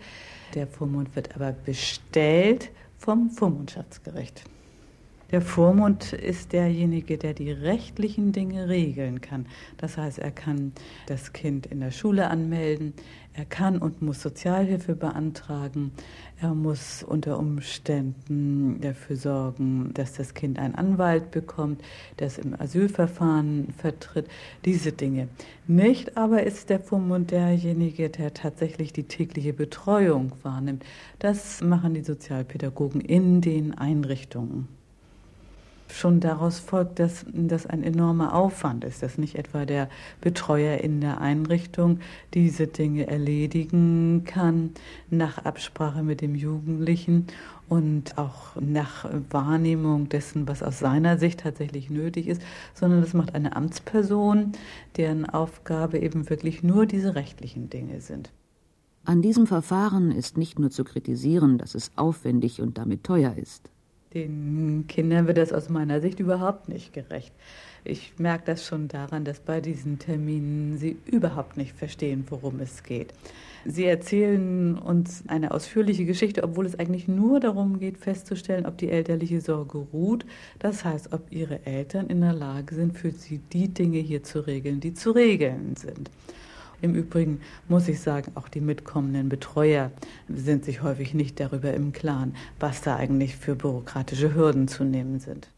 Der 0.54 0.68
Vormund 0.68 1.16
wird 1.16 1.36
aber 1.36 1.52
bestellt 1.52 2.70
vom 3.00 3.32
Vormundschaftsgericht. 3.32 4.44
Der 5.32 5.42
Vormund 5.42 6.14
ist 6.14 6.54
derjenige, 6.54 7.18
der 7.18 7.34
die 7.34 7.52
rechtlichen 7.52 8.32
Dinge 8.32 8.70
regeln 8.70 9.20
kann. 9.20 9.46
Das 9.76 9.98
heißt, 9.98 10.20
er 10.20 10.32
kann 10.32 10.72
das 11.08 11.34
Kind 11.34 11.66
in 11.66 11.82
der 11.82 11.92
Schule 11.92 12.30
anmelden, 12.30 12.94
er 13.34 13.44
kann 13.44 13.78
und 13.78 14.02
muss 14.02 14.22
Sozialhilfe 14.22 14.96
beantragen, 14.96 15.92
er 16.40 16.56
muss 16.56 17.04
unter 17.04 17.38
Umständen 17.38 18.80
dafür 18.80 19.18
sorgen, 19.18 19.92
dass 19.94 20.14
das 20.14 20.34
Kind 20.34 20.60
einen 20.60 20.76
Anwalt 20.76 21.30
bekommt, 21.30 21.82
das 22.16 22.38
im 22.38 22.60
Asylverfahren 22.60 23.74
vertritt, 23.78 24.28
diese 24.64 24.94
Dinge. 24.94 25.28
Nicht 25.68 26.16
aber 26.16 26.44
ist 26.44 26.70
der 26.70 26.80
Vormund 26.80 27.32
derjenige, 27.32 28.10
der 28.10 28.34
tatsächlich 28.34 28.94
die 28.94 29.04
tägliche 29.04 29.52
Betreuung 29.52 30.32
wahrnimmt. 30.42 30.86
Das 31.20 31.62
machen 31.62 31.94
die 31.94 32.04
Sozialpädagogen 32.04 33.02
in 33.02 33.42
den 33.42 33.78
Einrichtungen 33.78 34.77
schon 35.90 36.20
daraus 36.20 36.60
folgt, 36.60 37.00
dass 37.00 37.26
das 37.34 37.66
ein 37.66 37.84
enormer 37.84 38.36
Aufwand 38.36 38.84
ist, 38.84 39.04
dass 39.04 39.18
nicht 39.18 39.36
etwa 39.36 39.66
der 39.66 39.90
Betreuer 40.22 40.80
in 40.80 41.02
der 41.02 41.22
Einrichtung 41.22 42.00
diese 42.34 42.68
Dinge 42.68 43.08
erledigen 43.08 44.24
kann 44.26 44.72
nach 45.10 45.46
Absprache 45.46 46.04
mit 46.04 46.22
dem 46.22 46.36
Jugendlichen 46.36 47.28
und 47.70 48.18
auch 48.18 48.56
nach 48.60 49.10
Wahrnehmung 49.30 50.10
dessen, 50.10 50.48
was 50.48 50.64
aus 50.64 50.80
seiner 50.80 51.18
Sicht 51.18 51.42
tatsächlich 51.42 51.90
nötig 51.90 52.28
ist, 52.28 52.42
sondern 52.74 53.02
das 53.02 53.14
macht 53.14 53.36
eine 53.36 53.56
Amtsperson, 53.56 54.54
deren 54.96 55.30
Aufgabe 55.30 56.00
eben 56.00 56.30
wirklich 56.30 56.64
nur 56.64 56.86
diese 56.86 57.16
rechtlichen 57.16 57.70
Dinge 57.70 58.02
sind. 58.02 58.32
An 59.04 59.22
diesem 59.22 59.48
Verfahren 59.48 60.12
ist 60.12 60.38
nicht 60.38 60.60
nur 60.60 60.70
zu 60.70 60.84
kritisieren, 60.84 61.58
dass 61.58 61.76
es 61.76 61.92
aufwendig 61.96 62.62
und 62.62 62.78
damit 62.78 63.04
teuer 63.06 63.36
ist. 63.38 63.70
Den 64.14 64.86
Kindern 64.88 65.28
wird 65.28 65.38
das 65.38 65.52
aus 65.52 65.70
meiner 65.70 66.00
Sicht 66.00 66.20
überhaupt 66.20 66.70
nicht 66.70 66.94
gerecht. 66.94 67.34
Ich 67.84 68.14
merke 68.18 68.46
das 68.46 68.66
schon 68.66 68.88
daran, 68.88 69.26
dass 69.26 69.40
bei 69.40 69.62
diesen 69.62 70.00
Terminen 70.00 70.78
sie 70.78 70.98
überhaupt 71.06 71.58
nicht 71.58 71.74
verstehen, 71.74 72.26
worum 72.30 72.60
es 72.60 72.84
geht. 72.84 73.14
Sie 73.66 73.86
erzählen 73.86 74.78
uns 74.78 75.24
eine 75.28 75.52
ausführliche 75.52 76.06
Geschichte, 76.06 76.44
obwohl 76.44 76.66
es 76.66 76.80
eigentlich 76.80 77.08
nur 77.08 77.40
darum 77.40 77.80
geht, 77.80 77.98
festzustellen, 77.98 78.66
ob 78.66 78.78
die 78.78 78.90
elterliche 78.90 79.42
Sorge 79.42 79.80
ruht. 79.92 80.26
Das 80.60 80.86
heißt, 80.86 81.12
ob 81.12 81.32
ihre 81.32 81.66
Eltern 81.66 82.08
in 82.08 82.22
der 82.22 82.34
Lage 82.34 82.76
sind, 82.76 82.98
für 82.98 83.12
sie 83.12 83.40
die 83.52 83.68
Dinge 83.68 84.00
hier 84.00 84.24
zu 84.24 84.40
regeln, 84.40 84.80
die 84.80 84.94
zu 84.94 85.12
regeln 85.12 85.76
sind. 85.76 86.10
Im 86.82 86.94
Übrigen 86.94 87.42
muss 87.68 87.88
ich 87.88 88.00
sagen, 88.00 88.32
auch 88.36 88.50
die 88.50 88.62
mitkommenden 88.62 89.30
Betreuer 89.30 89.92
sind 90.30 90.66
sich 90.66 90.84
häufig 90.84 91.14
nicht 91.14 91.40
darüber 91.40 91.74
im 91.74 91.92
Klaren, 91.92 92.36
was 92.60 92.82
da 92.82 92.96
eigentlich 92.96 93.36
für 93.36 93.56
bürokratische 93.56 94.36
Hürden 94.36 94.68
zu 94.68 94.84
nehmen 94.84 95.20
sind. 95.20 95.50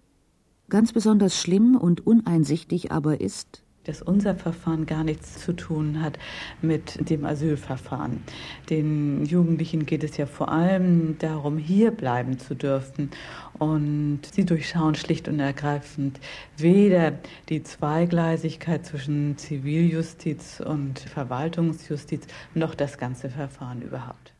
Ganz 0.69 0.93
besonders 0.93 1.41
schlimm 1.41 1.75
und 1.75 2.05
uneinsichtig 2.05 2.91
aber 2.91 3.21
ist, 3.21 3.63
dass 3.89 4.03
unser 4.03 4.35
Verfahren 4.35 4.85
gar 4.85 5.03
nichts 5.03 5.39
zu 5.43 5.51
tun 5.51 6.01
hat 6.01 6.19
mit 6.61 7.09
dem 7.09 7.25
Asylverfahren. 7.25 8.21
Den 8.69 9.25
Jugendlichen 9.25 9.87
geht 9.87 10.03
es 10.03 10.15
ja 10.17 10.27
vor 10.27 10.51
allem 10.51 11.17
darum, 11.17 11.57
hier 11.57 11.89
bleiben 11.89 12.37
zu 12.37 12.55
dürfen. 12.55 13.09
Und 13.57 14.19
sie 14.31 14.45
durchschauen 14.45 14.93
schlicht 14.93 15.27
und 15.27 15.39
ergreifend 15.39 16.19
weder 16.55 17.13
die 17.49 17.63
Zweigleisigkeit 17.63 18.85
zwischen 18.85 19.37
Ziviljustiz 19.39 20.61
und 20.63 20.99
Verwaltungsjustiz 20.99 22.27
noch 22.53 22.75
das 22.75 22.99
ganze 22.99 23.31
Verfahren 23.31 23.81
überhaupt. 23.81 24.33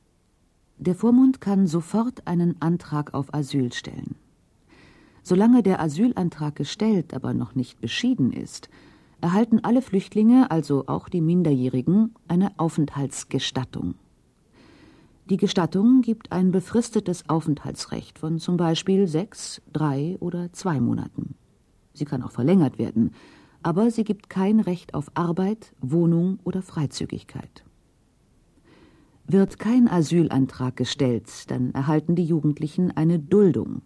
Der 0.77 0.93
Vormund 0.93 1.41
kann 1.41 1.65
sofort 1.65 2.27
einen 2.27 2.61
Antrag 2.61 3.15
auf 3.15 3.33
Asyl 3.33 3.73
stellen. 3.73 4.13
Solange 5.23 5.63
der 5.63 5.81
Asylantrag 5.81 6.55
gestellt, 6.55 7.15
aber 7.15 7.33
noch 7.33 7.55
nicht 7.55 7.81
beschieden 7.81 8.31
ist, 8.31 8.69
erhalten 9.21 9.59
alle 9.63 9.81
Flüchtlinge, 9.81 10.49
also 10.51 10.85
auch 10.87 11.09
die 11.09 11.21
Minderjährigen, 11.21 12.15
eine 12.27 12.51
Aufenthaltsgestattung. 12.57 13.95
Die 15.29 15.37
Gestattung 15.37 16.01
gibt 16.01 16.31
ein 16.31 16.51
befristetes 16.51 17.29
Aufenthaltsrecht 17.29 18.17
von 18.17 18.39
zum 18.39 18.57
Beispiel 18.57 19.07
sechs, 19.07 19.61
drei 19.71 20.17
oder 20.19 20.51
zwei 20.53 20.79
Monaten. 20.79 21.35
Sie 21.93 22.05
kann 22.05 22.23
auch 22.23 22.31
verlängert 22.31 22.79
werden, 22.79 23.11
aber 23.61 23.91
sie 23.91 24.03
gibt 24.03 24.29
kein 24.29 24.59
Recht 24.59 24.93
auf 24.93 25.11
Arbeit, 25.13 25.73
Wohnung 25.81 26.39
oder 26.43 26.61
Freizügigkeit. 26.61 27.63
Wird 29.27 29.59
kein 29.59 29.87
Asylantrag 29.87 30.75
gestellt, 30.75 31.51
dann 31.51 31.75
erhalten 31.75 32.15
die 32.15 32.25
Jugendlichen 32.25 32.89
eine 32.97 33.19
Duldung. 33.19 33.83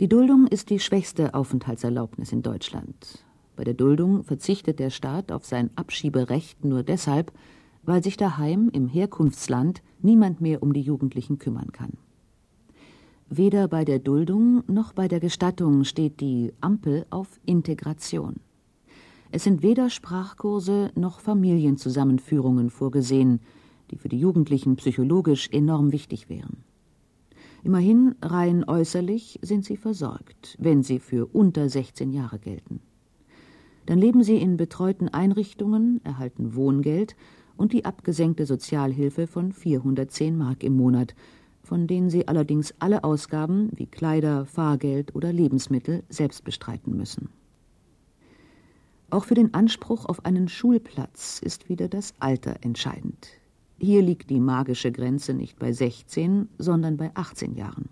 Die 0.00 0.08
Duldung 0.08 0.48
ist 0.48 0.70
die 0.70 0.80
schwächste 0.80 1.34
Aufenthaltserlaubnis 1.34 2.32
in 2.32 2.42
Deutschland. 2.42 3.24
Bei 3.56 3.64
der 3.64 3.74
Duldung 3.74 4.24
verzichtet 4.24 4.78
der 4.78 4.90
Staat 4.90 5.30
auf 5.30 5.44
sein 5.44 5.70
Abschieberecht 5.76 6.64
nur 6.64 6.82
deshalb, 6.82 7.32
weil 7.82 8.02
sich 8.02 8.16
daheim 8.16 8.70
im 8.72 8.88
Herkunftsland 8.88 9.82
niemand 10.00 10.40
mehr 10.40 10.62
um 10.62 10.72
die 10.72 10.80
Jugendlichen 10.80 11.38
kümmern 11.38 11.72
kann. 11.72 11.92
Weder 13.28 13.68
bei 13.68 13.84
der 13.84 13.98
Duldung 13.98 14.62
noch 14.66 14.92
bei 14.92 15.08
der 15.08 15.20
Gestattung 15.20 15.84
steht 15.84 16.20
die 16.20 16.52
Ampel 16.60 17.06
auf 17.10 17.40
Integration. 17.46 18.36
Es 19.30 19.44
sind 19.44 19.62
weder 19.62 19.88
Sprachkurse 19.88 20.90
noch 20.94 21.20
Familienzusammenführungen 21.20 22.68
vorgesehen, 22.68 23.40
die 23.90 23.96
für 23.96 24.10
die 24.10 24.18
Jugendlichen 24.18 24.76
psychologisch 24.76 25.48
enorm 25.50 25.92
wichtig 25.92 26.28
wären. 26.28 26.64
Immerhin 27.64 28.14
rein 28.20 28.64
äußerlich 28.68 29.38
sind 29.40 29.64
sie 29.64 29.76
versorgt, 29.76 30.56
wenn 30.58 30.82
sie 30.82 30.98
für 30.98 31.26
unter 31.26 31.68
16 31.68 32.12
Jahre 32.12 32.38
gelten. 32.38 32.80
Dann 33.86 33.98
leben 33.98 34.22
sie 34.22 34.36
in 34.36 34.56
betreuten 34.56 35.08
Einrichtungen, 35.08 36.00
erhalten 36.04 36.54
Wohngeld 36.54 37.16
und 37.56 37.72
die 37.72 37.84
abgesenkte 37.84 38.46
Sozialhilfe 38.46 39.26
von 39.26 39.52
410 39.52 40.36
Mark 40.36 40.62
im 40.62 40.76
Monat, 40.76 41.14
von 41.62 41.86
denen 41.86 42.10
sie 42.10 42.28
allerdings 42.28 42.74
alle 42.78 43.04
Ausgaben 43.04 43.70
wie 43.74 43.86
Kleider, 43.86 44.46
Fahrgeld 44.46 45.14
oder 45.14 45.32
Lebensmittel 45.32 46.02
selbst 46.08 46.44
bestreiten 46.44 46.96
müssen. 46.96 47.28
Auch 49.10 49.24
für 49.24 49.34
den 49.34 49.52
Anspruch 49.52 50.06
auf 50.06 50.24
einen 50.24 50.48
Schulplatz 50.48 51.40
ist 51.40 51.68
wieder 51.68 51.88
das 51.88 52.14
Alter 52.18 52.56
entscheidend. 52.62 53.28
Hier 53.78 54.00
liegt 54.00 54.30
die 54.30 54.40
magische 54.40 54.90
Grenze 54.90 55.34
nicht 55.34 55.58
bei 55.58 55.72
16, 55.72 56.48
sondern 56.56 56.96
bei 56.96 57.10
18 57.14 57.54
Jahren. 57.54 57.88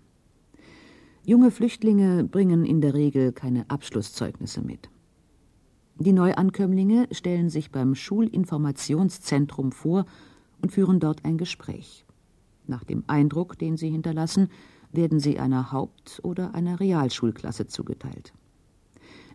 Junge 1.27 1.51
Flüchtlinge 1.51 2.25
bringen 2.25 2.65
in 2.65 2.81
der 2.81 2.95
Regel 2.95 3.33
keine 3.33 3.69
Abschlusszeugnisse 3.69 4.63
mit. 4.63 4.89
Die 6.03 6.15
Neuankömmlinge 6.15 7.09
stellen 7.13 7.51
sich 7.51 7.71
beim 7.71 7.95
Schulinformationszentrum 7.95 9.71
vor 9.71 10.07
und 10.63 10.73
führen 10.73 10.99
dort 10.99 11.27
ein 11.27 11.37
Gespräch. 11.37 12.07
Nach 12.67 12.85
dem 12.85 13.05
Eindruck, 13.07 13.59
den 13.59 13.77
sie 13.77 13.91
hinterlassen, 13.91 14.49
werden 14.93 15.21
sie 15.21 15.39
einer 15.39 15.73
Haupt- 15.73 16.21
oder 16.23 16.55
einer 16.55 16.81
Realschulklasse 16.81 17.67
zugeteilt. 17.67 18.33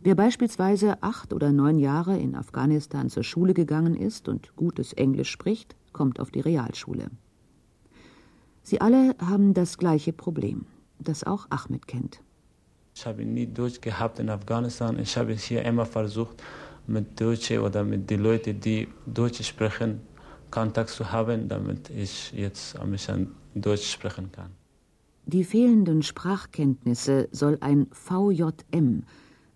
Wer 0.02 0.16
beispielsweise 0.16 1.04
acht 1.04 1.34
oder 1.34 1.52
neun 1.52 1.78
Jahre 1.78 2.18
in 2.18 2.34
Afghanistan 2.34 3.10
zur 3.12 3.24
Schule 3.24 3.54
gegangen 3.54 3.96
ist 3.96 4.28
und 4.28 4.56
gutes 4.56 4.92
Englisch 4.94 5.30
spricht, 5.30 5.76
kommt 5.94 6.20
auf 6.20 6.32
die 6.32 6.42
Realschule. 6.42 7.12
Sie 8.64 8.82
alle 8.82 9.16
haben 9.20 9.54
das 9.54 9.78
gleiche 9.78 10.14
Problem, 10.14 10.66
das 10.98 11.26
auch 11.26 11.46
Ahmed 11.52 11.86
kennt. 11.88 12.24
Ich 12.98 13.06
habe 13.06 13.26
nie 13.26 13.46
Deutsch 13.46 13.82
gehabt 13.82 14.20
in 14.20 14.30
Afghanistan. 14.30 14.98
Ich 15.00 15.18
habe 15.18 15.34
hier 15.34 15.64
immer 15.64 15.86
versucht, 15.86 16.42
mit 16.88 17.20
Deutschen 17.20 17.60
oder 17.60 17.84
mit 17.84 18.10
den 18.10 18.22
Leuten, 18.22 18.58
die 18.60 18.88
Deutsch 19.06 19.44
sprechen, 19.44 20.00
Kontakt 20.50 20.90
zu 20.90 21.12
haben, 21.12 21.50
damit 21.50 21.90
ich 21.90 22.32
jetzt 22.32 22.80
ein 22.80 22.92
bisschen 22.92 23.36
Deutsch 23.54 23.92
sprechen 23.92 24.32
kann. 24.32 24.52
Die 25.26 25.44
fehlenden 25.44 26.04
Sprachkenntnisse 26.04 27.28
soll 27.32 27.58
ein 27.60 27.88
VJM, 27.92 29.04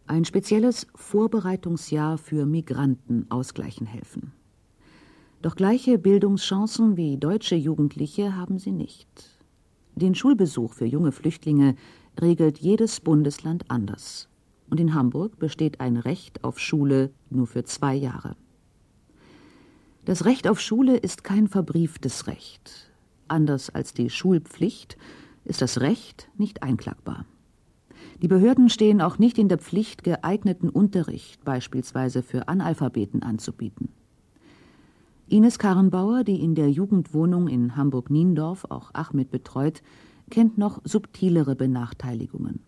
ein 0.07 0.25
spezielles 0.25 0.87
Vorbereitungsjahr 0.95 2.17
für 2.17 2.45
Migranten, 2.45 3.25
ausgleichen 3.29 3.87
helfen. 3.87 4.33
Doch 5.41 5.55
gleiche 5.55 5.97
Bildungschancen 5.97 6.97
wie 6.97 7.15
deutsche 7.15 7.55
Jugendliche 7.55 8.35
haben 8.35 8.59
sie 8.59 8.71
nicht. 8.73 9.07
Den 9.95 10.13
Schulbesuch 10.13 10.73
für 10.73 10.85
junge 10.85 11.13
Flüchtlinge 11.13 11.75
regelt 12.21 12.59
jedes 12.59 12.99
Bundesland 12.99 13.69
anders. 13.69 14.27
Und 14.69 14.79
in 14.79 14.93
Hamburg 14.93 15.39
besteht 15.39 15.79
ein 15.79 15.97
Recht 15.97 16.43
auf 16.43 16.59
Schule 16.59 17.11
nur 17.29 17.47
für 17.47 17.63
zwei 17.63 17.95
Jahre. 17.95 18.35
Das 20.05 20.25
Recht 20.25 20.47
auf 20.47 20.59
Schule 20.59 20.97
ist 20.97 21.23
kein 21.23 21.47
verbrieftes 21.47 22.27
Recht. 22.27 22.91
Anders 23.27 23.69
als 23.69 23.93
die 23.93 24.09
Schulpflicht 24.09 24.97
ist 25.45 25.61
das 25.61 25.81
Recht 25.81 26.29
nicht 26.37 26.63
einklagbar. 26.63 27.25
Die 28.21 28.27
Behörden 28.27 28.69
stehen 28.69 29.01
auch 29.01 29.17
nicht 29.17 29.37
in 29.37 29.49
der 29.49 29.57
Pflicht, 29.57 30.03
geeigneten 30.03 30.69
Unterricht 30.69 31.43
beispielsweise 31.45 32.21
für 32.21 32.47
Analphabeten 32.47 33.23
anzubieten. 33.23 33.89
Ines 35.27 35.59
Karrenbauer, 35.59 36.23
die 36.23 36.41
in 36.43 36.55
der 36.55 36.71
Jugendwohnung 36.71 37.47
in 37.47 37.75
Hamburg-Niendorf 37.75 38.65
auch 38.69 38.93
Ahmed 38.93 39.29
betreut, 39.29 39.83
kennt 40.29 40.57
noch 40.57 40.81
subtilere 40.83 41.55
Benachteiligungen. 41.55 42.61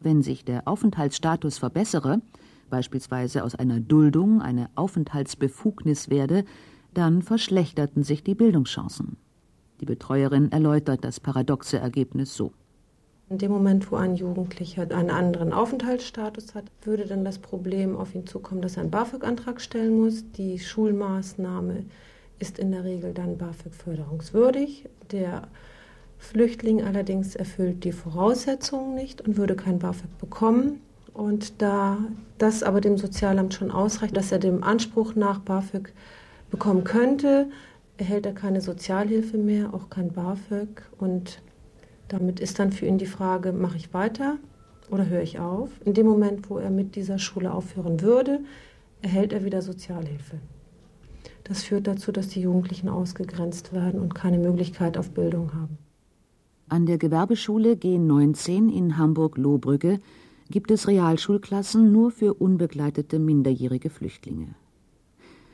Wenn 0.00 0.22
sich 0.22 0.44
der 0.44 0.68
Aufenthaltsstatus 0.68 1.58
verbessere, 1.58 2.20
beispielsweise 2.70 3.44
aus 3.44 3.54
einer 3.54 3.80
Duldung 3.80 4.42
eine 4.42 4.68
Aufenthaltsbefugnis 4.74 6.10
werde, 6.10 6.44
dann 6.92 7.22
verschlechterten 7.22 8.02
sich 8.02 8.22
die 8.22 8.34
Bildungschancen. 8.34 9.16
Die 9.80 9.86
Betreuerin 9.86 10.52
erläutert 10.52 11.04
das 11.04 11.20
paradoxe 11.20 11.78
Ergebnis 11.78 12.34
so. 12.34 12.52
In 13.30 13.38
dem 13.38 13.50
Moment, 13.50 13.90
wo 13.90 13.96
ein 13.96 14.16
Jugendlicher 14.16 14.82
einen 14.94 15.10
anderen 15.10 15.52
Aufenthaltsstatus 15.52 16.54
hat, 16.54 16.64
würde 16.82 17.06
dann 17.06 17.24
das 17.24 17.38
Problem 17.38 17.96
auf 17.96 18.14
ihn 18.14 18.26
zukommen, 18.26 18.60
dass 18.60 18.76
er 18.76 18.82
einen 18.82 18.90
BAföG-Antrag 18.90 19.60
stellen 19.60 19.98
muss. 19.98 20.30
Die 20.32 20.58
Schulmaßnahme 20.58 21.84
ist 22.38 22.58
in 22.58 22.70
der 22.70 22.84
Regel 22.84 23.14
dann 23.14 23.38
BAföG-förderungswürdig. 23.38 24.88
Der 25.10 25.48
Flüchtling 26.18 26.82
allerdings 26.82 27.34
erfüllt 27.36 27.84
die 27.84 27.92
Voraussetzungen 27.92 28.94
nicht 28.94 29.20
und 29.20 29.36
würde 29.36 29.56
kein 29.56 29.78
BAföG 29.78 30.18
bekommen. 30.18 30.80
Und 31.12 31.62
da 31.62 31.98
das 32.38 32.62
aber 32.62 32.80
dem 32.80 32.98
Sozialamt 32.98 33.54
schon 33.54 33.70
ausreicht, 33.70 34.16
dass 34.16 34.32
er 34.32 34.38
dem 34.38 34.64
Anspruch 34.64 35.14
nach 35.14 35.38
BAföG 35.38 35.92
bekommen 36.50 36.84
könnte, 36.84 37.48
erhält 37.98 38.26
er 38.26 38.32
keine 38.32 38.60
Sozialhilfe 38.60 39.38
mehr, 39.38 39.72
auch 39.74 39.90
kein 39.90 40.12
BAföG 40.12 40.82
und 40.98 41.40
damit 42.08 42.40
ist 42.40 42.58
dann 42.58 42.72
für 42.72 42.86
ihn 42.86 42.98
die 42.98 43.06
Frage, 43.06 43.52
mache 43.52 43.76
ich 43.76 43.94
weiter 43.94 44.38
oder 44.90 45.08
höre 45.08 45.22
ich 45.22 45.38
auf? 45.38 45.70
In 45.84 45.94
dem 45.94 46.06
Moment, 46.06 46.50
wo 46.50 46.58
er 46.58 46.70
mit 46.70 46.96
dieser 46.96 47.18
Schule 47.18 47.52
aufhören 47.52 48.00
würde, 48.00 48.40
erhält 49.00 49.32
er 49.32 49.44
wieder 49.44 49.62
Sozialhilfe. 49.62 50.38
Das 51.44 51.62
führt 51.62 51.86
dazu, 51.86 52.10
dass 52.10 52.28
die 52.28 52.40
Jugendlichen 52.40 52.88
ausgegrenzt 52.88 53.72
werden 53.72 54.00
und 54.00 54.14
keine 54.14 54.38
Möglichkeit 54.38 54.96
auf 54.96 55.10
Bildung 55.10 55.54
haben. 55.54 55.78
An 56.74 56.86
der 56.86 56.98
Gewerbeschule 56.98 57.74
G19 57.74 58.68
in 58.68 58.98
Hamburg-Lohbrügge 58.98 60.00
gibt 60.50 60.72
es 60.72 60.88
Realschulklassen 60.88 61.92
nur 61.92 62.10
für 62.10 62.34
unbegleitete 62.34 63.20
minderjährige 63.20 63.90
Flüchtlinge. 63.90 64.56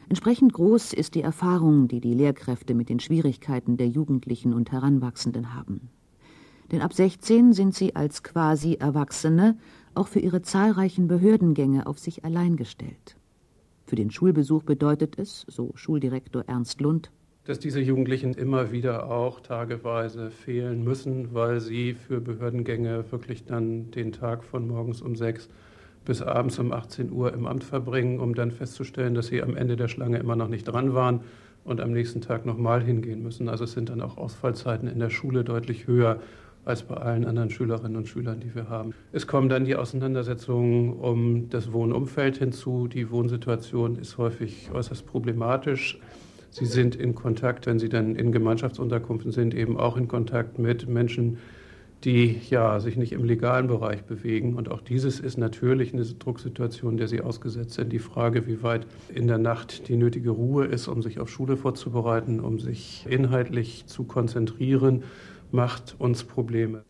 Entsprechend 0.08 0.54
groß 0.54 0.94
ist 0.94 1.14
die 1.14 1.20
Erfahrung, 1.20 1.88
die 1.88 2.00
die 2.00 2.14
Lehrkräfte 2.14 2.72
mit 2.72 2.88
den 2.88 3.00
Schwierigkeiten 3.00 3.76
der 3.76 3.88
Jugendlichen 3.88 4.54
und 4.54 4.72
Heranwachsenden 4.72 5.52
haben 5.52 5.90
denn 6.72 6.80
ab 6.80 6.94
16 6.94 7.52
sind 7.52 7.74
sie 7.74 7.96
als 7.96 8.22
quasi 8.22 8.74
Erwachsene 8.74 9.58
auch 9.94 10.08
für 10.08 10.20
ihre 10.20 10.40
zahlreichen 10.40 11.06
Behördengänge 11.06 11.86
auf 11.86 11.98
sich 11.98 12.24
allein 12.24 12.56
gestellt. 12.56 13.16
Für 13.84 13.96
den 13.96 14.10
Schulbesuch 14.10 14.62
bedeutet 14.62 15.18
es, 15.18 15.44
so 15.48 15.72
Schuldirektor 15.74 16.44
Ernst 16.46 16.80
Lund, 16.80 17.10
dass 17.44 17.58
diese 17.58 17.80
Jugendlichen 17.80 18.34
immer 18.34 18.70
wieder 18.70 19.10
auch 19.10 19.40
tageweise 19.40 20.30
fehlen 20.30 20.84
müssen, 20.84 21.34
weil 21.34 21.60
sie 21.60 21.94
für 21.94 22.20
Behördengänge 22.20 23.04
wirklich 23.10 23.44
dann 23.44 23.90
den 23.90 24.12
Tag 24.12 24.44
von 24.44 24.68
morgens 24.68 25.00
um 25.00 25.16
sechs 25.16 25.48
bis 26.04 26.22
abends 26.22 26.58
um 26.58 26.72
18 26.72 27.12
Uhr 27.12 27.32
im 27.32 27.46
Amt 27.46 27.64
verbringen, 27.64 28.20
um 28.20 28.34
dann 28.34 28.50
festzustellen, 28.50 29.14
dass 29.14 29.28
sie 29.28 29.42
am 29.42 29.56
Ende 29.56 29.76
der 29.76 29.88
Schlange 29.88 30.18
immer 30.18 30.36
noch 30.36 30.48
nicht 30.48 30.64
dran 30.64 30.94
waren 30.94 31.20
und 31.64 31.80
am 31.80 31.92
nächsten 31.92 32.20
Tag 32.20 32.46
nochmal 32.46 32.82
hingehen 32.82 33.22
müssen. 33.22 33.48
Also 33.48 33.64
es 33.64 33.72
sind 33.72 33.90
dann 33.90 34.00
auch 34.00 34.16
Ausfallzeiten 34.16 34.88
in 34.88 34.98
der 34.98 35.10
Schule 35.10 35.44
deutlich 35.44 35.86
höher 35.86 36.20
als 36.64 36.82
bei 36.82 36.96
allen 36.96 37.24
anderen 37.24 37.50
Schülerinnen 37.50 37.96
und 37.96 38.08
Schülern, 38.08 38.40
die 38.40 38.54
wir 38.54 38.68
haben. 38.68 38.92
Es 39.12 39.26
kommen 39.26 39.48
dann 39.48 39.64
die 39.64 39.76
Auseinandersetzungen 39.76 40.92
um 40.92 41.48
das 41.48 41.72
Wohnumfeld 41.72 42.36
hinzu. 42.36 42.86
Die 42.86 43.10
Wohnsituation 43.10 43.96
ist 43.96 44.18
häufig 44.18 44.70
äußerst 44.72 45.06
problematisch. 45.06 45.98
Sie 46.50 46.66
sind 46.66 46.96
in 46.96 47.14
Kontakt, 47.14 47.66
wenn 47.66 47.78
Sie 47.78 47.88
dann 47.88 48.16
in 48.16 48.32
Gemeinschaftsunterkünften 48.32 49.32
sind, 49.32 49.54
eben 49.54 49.76
auch 49.76 49.96
in 49.96 50.08
Kontakt 50.08 50.58
mit 50.58 50.88
Menschen, 50.88 51.38
die 52.04 52.40
ja 52.48 52.80
sich 52.80 52.96
nicht 52.96 53.12
im 53.12 53.24
legalen 53.24 53.66
Bereich 53.66 54.04
bewegen. 54.04 54.54
Und 54.54 54.70
auch 54.70 54.80
dieses 54.80 55.20
ist 55.20 55.36
natürlich 55.36 55.92
eine 55.92 56.04
Drucksituation, 56.04 56.96
der 56.96 57.08
sie 57.08 57.20
ausgesetzt 57.20 57.74
sind. 57.74 57.92
Die 57.92 57.98
Frage, 57.98 58.46
wie 58.46 58.62
weit 58.62 58.86
in 59.14 59.26
der 59.26 59.38
Nacht 59.38 59.88
die 59.88 59.96
nötige 59.96 60.30
Ruhe 60.30 60.64
ist, 60.64 60.88
um 60.88 61.02
sich 61.02 61.20
auf 61.20 61.28
Schule 61.28 61.56
vorzubereiten, 61.56 62.40
um 62.40 62.58
sich 62.58 63.06
inhaltlich 63.08 63.86
zu 63.86 64.04
konzentrieren 64.04 65.02
macht 65.52 65.96
uns 65.98 66.24
Probleme. 66.24 66.84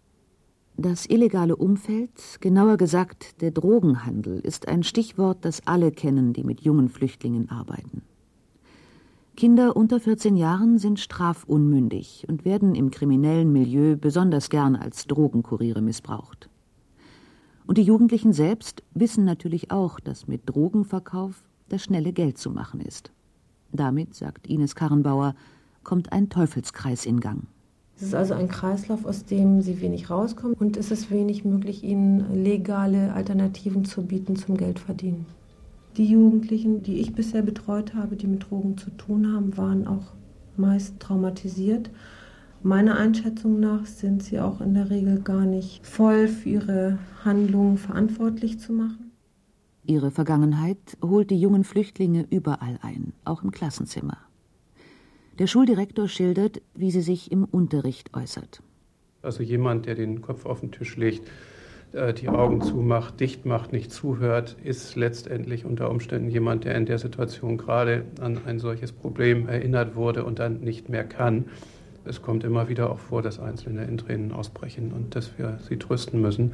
Das 0.77 1.07
illegale 1.07 1.57
Umfeld, 1.57 2.39
genauer 2.41 2.77
gesagt 2.77 3.41
der 3.43 3.51
Drogenhandel, 3.51 4.41
ist 4.41 4.69
ein 4.69 4.83
Stichwort, 4.83 5.45
das 5.45 5.67
alle 5.67 5.91
kennen, 5.93 6.33
die 6.33 6.45
mit 6.45 6.63
jungen 6.63 6.89
Flüchtlingen 6.89 7.51
arbeiten. 7.51 8.03
Kinder 9.41 9.75
unter 9.75 10.01
14 10.01 10.37
Jahren 10.37 10.77
sind 10.77 11.01
strafunmündig 11.01 12.27
und 12.29 12.45
werden 12.45 12.75
im 12.75 12.91
kriminellen 12.91 13.51
Milieu 13.51 13.97
besonders 13.97 14.51
gern 14.51 14.77
als 14.77 15.07
Drogenkuriere 15.07 15.81
missbraucht. 15.81 16.51
Und 17.67 17.79
die 17.79 17.83
Jugendlichen 17.83 18.35
selbst 18.35 18.83
wissen 18.93 19.25
natürlich 19.25 19.71
auch, 19.71 19.99
dass 19.99 20.29
mit 20.29 20.43
Drogenverkauf 20.45 21.43
das 21.71 21.85
schnelle 21.85 22.13
Geld 22.13 22.37
zu 22.37 22.51
machen 22.51 22.83
ist. 22.83 23.13
Damit, 23.73 24.15
sagt 24.15 24.47
Ines 24.47 24.75
Karrenbauer, 24.75 25.35
kommt 25.85 26.13
ein 26.13 26.29
Teufelskreis 26.29 27.07
in 27.07 27.21
Gang. 27.21 27.45
Es 27.97 28.03
ist 28.03 28.15
also 28.15 28.35
ein 28.35 28.49
Kreislauf, 28.49 29.07
aus 29.07 29.25
dem 29.25 29.63
sie 29.63 29.81
wenig 29.81 30.11
rauskommen 30.11 30.55
und 30.61 30.77
es 30.77 30.91
ist 30.91 31.11
wenig 31.11 31.47
möglich, 31.47 31.83
ihnen 31.83 32.45
legale 32.45 33.15
Alternativen 33.15 33.87
zu 33.87 34.03
bieten 34.03 34.37
zum 34.37 34.59
Geldverdienen. 34.59 35.25
Die 35.97 36.07
Jugendlichen, 36.07 36.83
die 36.83 37.01
ich 37.01 37.15
bisher 37.15 37.43
betreut 37.43 37.95
habe, 37.95 38.17
die 38.17 38.27
mit 38.27 38.49
Drogen 38.49 38.79
zu 38.79 38.91
tun 38.91 39.33
haben, 39.33 39.57
waren 39.57 39.87
auch 39.87 40.15
meist 40.57 41.01
traumatisiert. 41.01 41.91
Meiner 42.63 42.97
Einschätzung 42.97 43.59
nach 43.59 43.87
sind 43.87 44.23
sie 44.23 44.39
auch 44.39 44.61
in 44.61 44.75
der 44.75 44.91
Regel 44.91 45.21
gar 45.21 45.47
nicht 45.47 45.85
voll 45.85 46.29
für 46.29 46.49
ihre 46.49 46.99
Handlungen 47.25 47.79
verantwortlich 47.79 48.61
zu 48.61 48.73
machen. 48.73 49.11
Ihre 49.85 50.11
Vergangenheit 50.11 50.79
holt 51.03 51.31
die 51.31 51.41
jungen 51.41 51.65
Flüchtlinge 51.65 52.27
überall 52.31 52.79
ein, 52.83 53.13
auch 53.25 53.43
im 53.43 53.51
Klassenzimmer. 53.51 54.19
Der 55.39 55.47
Schuldirektor 55.47 56.07
schildert, 56.07 56.61
wie 56.75 56.91
sie 56.91 57.01
sich 57.01 57.33
im 57.33 57.45
Unterricht 57.45 58.15
äußert. 58.15 58.63
Also 59.23 59.43
jemand, 59.43 59.87
der 59.87 59.95
den 59.95 60.21
Kopf 60.21 60.45
auf 60.45 60.61
den 60.61 60.71
Tisch 60.71 60.97
legt, 60.97 61.27
die 61.93 62.29
Augen 62.29 62.63
zumacht, 62.63 63.19
dicht 63.19 63.47
macht, 63.47 63.73
nicht 63.73 63.91
zuhört, 63.91 64.57
ist 64.63 64.95
letztendlich 64.95 65.65
unter 65.65 65.91
Umständen 65.91 66.31
jemand, 66.31 66.65
der 66.65 66.77
in 66.77 66.87
der 66.87 66.99
Situation 66.99 67.59
gerade 67.59 68.05
an 68.21 68.39
ein 68.47 68.61
solches 68.61 68.93
Problem 68.93 69.49
erinnert 69.49 69.97
wurde 69.97 70.25
und 70.25 70.39
dann 70.39 70.61
nicht 70.61 70.89
mehr 70.89 71.05
kann. 71.05 71.47
Es 72.05 72.23
kommt 72.23 72.45
immer 72.45 72.69
wieder 72.69 72.91
auch 72.91 72.99
vor, 72.99 73.23
dass 73.23 73.41
Einzelne 73.41 73.85
in 73.85 73.99
Tränen 73.99 74.33
ausbrechen 74.33 74.93
und 74.93 75.17
dass 75.17 75.37
wir 75.37 75.59
sie 75.69 75.79
trösten 75.79 76.21
müssen, 76.21 76.53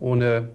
ohne 0.00 0.50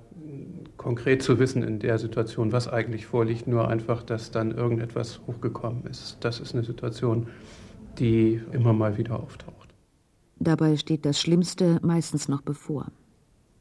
konkret 0.78 1.24
zu 1.24 1.40
wissen 1.40 1.64
in 1.64 1.80
der 1.80 1.98
Situation, 1.98 2.52
was 2.52 2.68
eigentlich 2.68 3.06
vorliegt, 3.06 3.48
nur 3.48 3.68
einfach, 3.68 4.04
dass 4.04 4.32
dann 4.32 4.52
irgendetwas 4.52 5.22
hochgekommen 5.28 5.86
ist. 5.88 6.18
Das 6.22 6.40
ist 6.40 6.54
eine 6.54 6.64
Situation, 6.64 7.28
die 8.00 8.42
immer 8.52 8.74
mal 8.74 8.98
wieder 8.98 9.20
auftaucht. 9.20 9.70
Dabei 10.40 10.78
steht 10.78 11.06
das 11.06 11.20
Schlimmste 11.20 11.80
meistens 11.82 12.28
noch 12.28 12.42
bevor. 12.42 12.92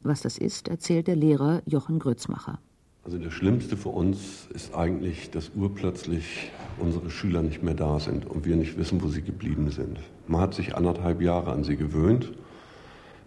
Was 0.05 0.23
das 0.23 0.37
ist, 0.37 0.69
erzählt 0.69 1.07
der 1.07 1.17
Lehrer 1.17 1.63
Jochen 1.65 1.99
Grützmacher. 1.99 2.59
Also 3.05 3.19
das 3.19 3.33
Schlimmste 3.33 3.77
für 3.77 3.89
uns 3.89 4.47
ist 4.55 4.75
eigentlich, 4.75 5.31
dass 5.31 5.51
urplötzlich 5.57 6.51
unsere 6.79 7.11
Schüler 7.11 7.43
nicht 7.43 7.63
mehr 7.63 7.75
da 7.75 7.99
sind 7.99 8.27
und 8.27 8.45
wir 8.45 8.57
nicht 8.57 8.79
wissen, 8.79 9.03
wo 9.03 9.09
sie 9.09 9.23
geblieben 9.23 9.71
sind. 9.71 9.99
Man 10.29 10.41
hat 10.41 10.55
sich 10.55 10.77
anderthalb 10.77 11.21
Jahre 11.21 11.53
an 11.53 11.65
sie 11.65 11.77
gewöhnt, 11.77 12.33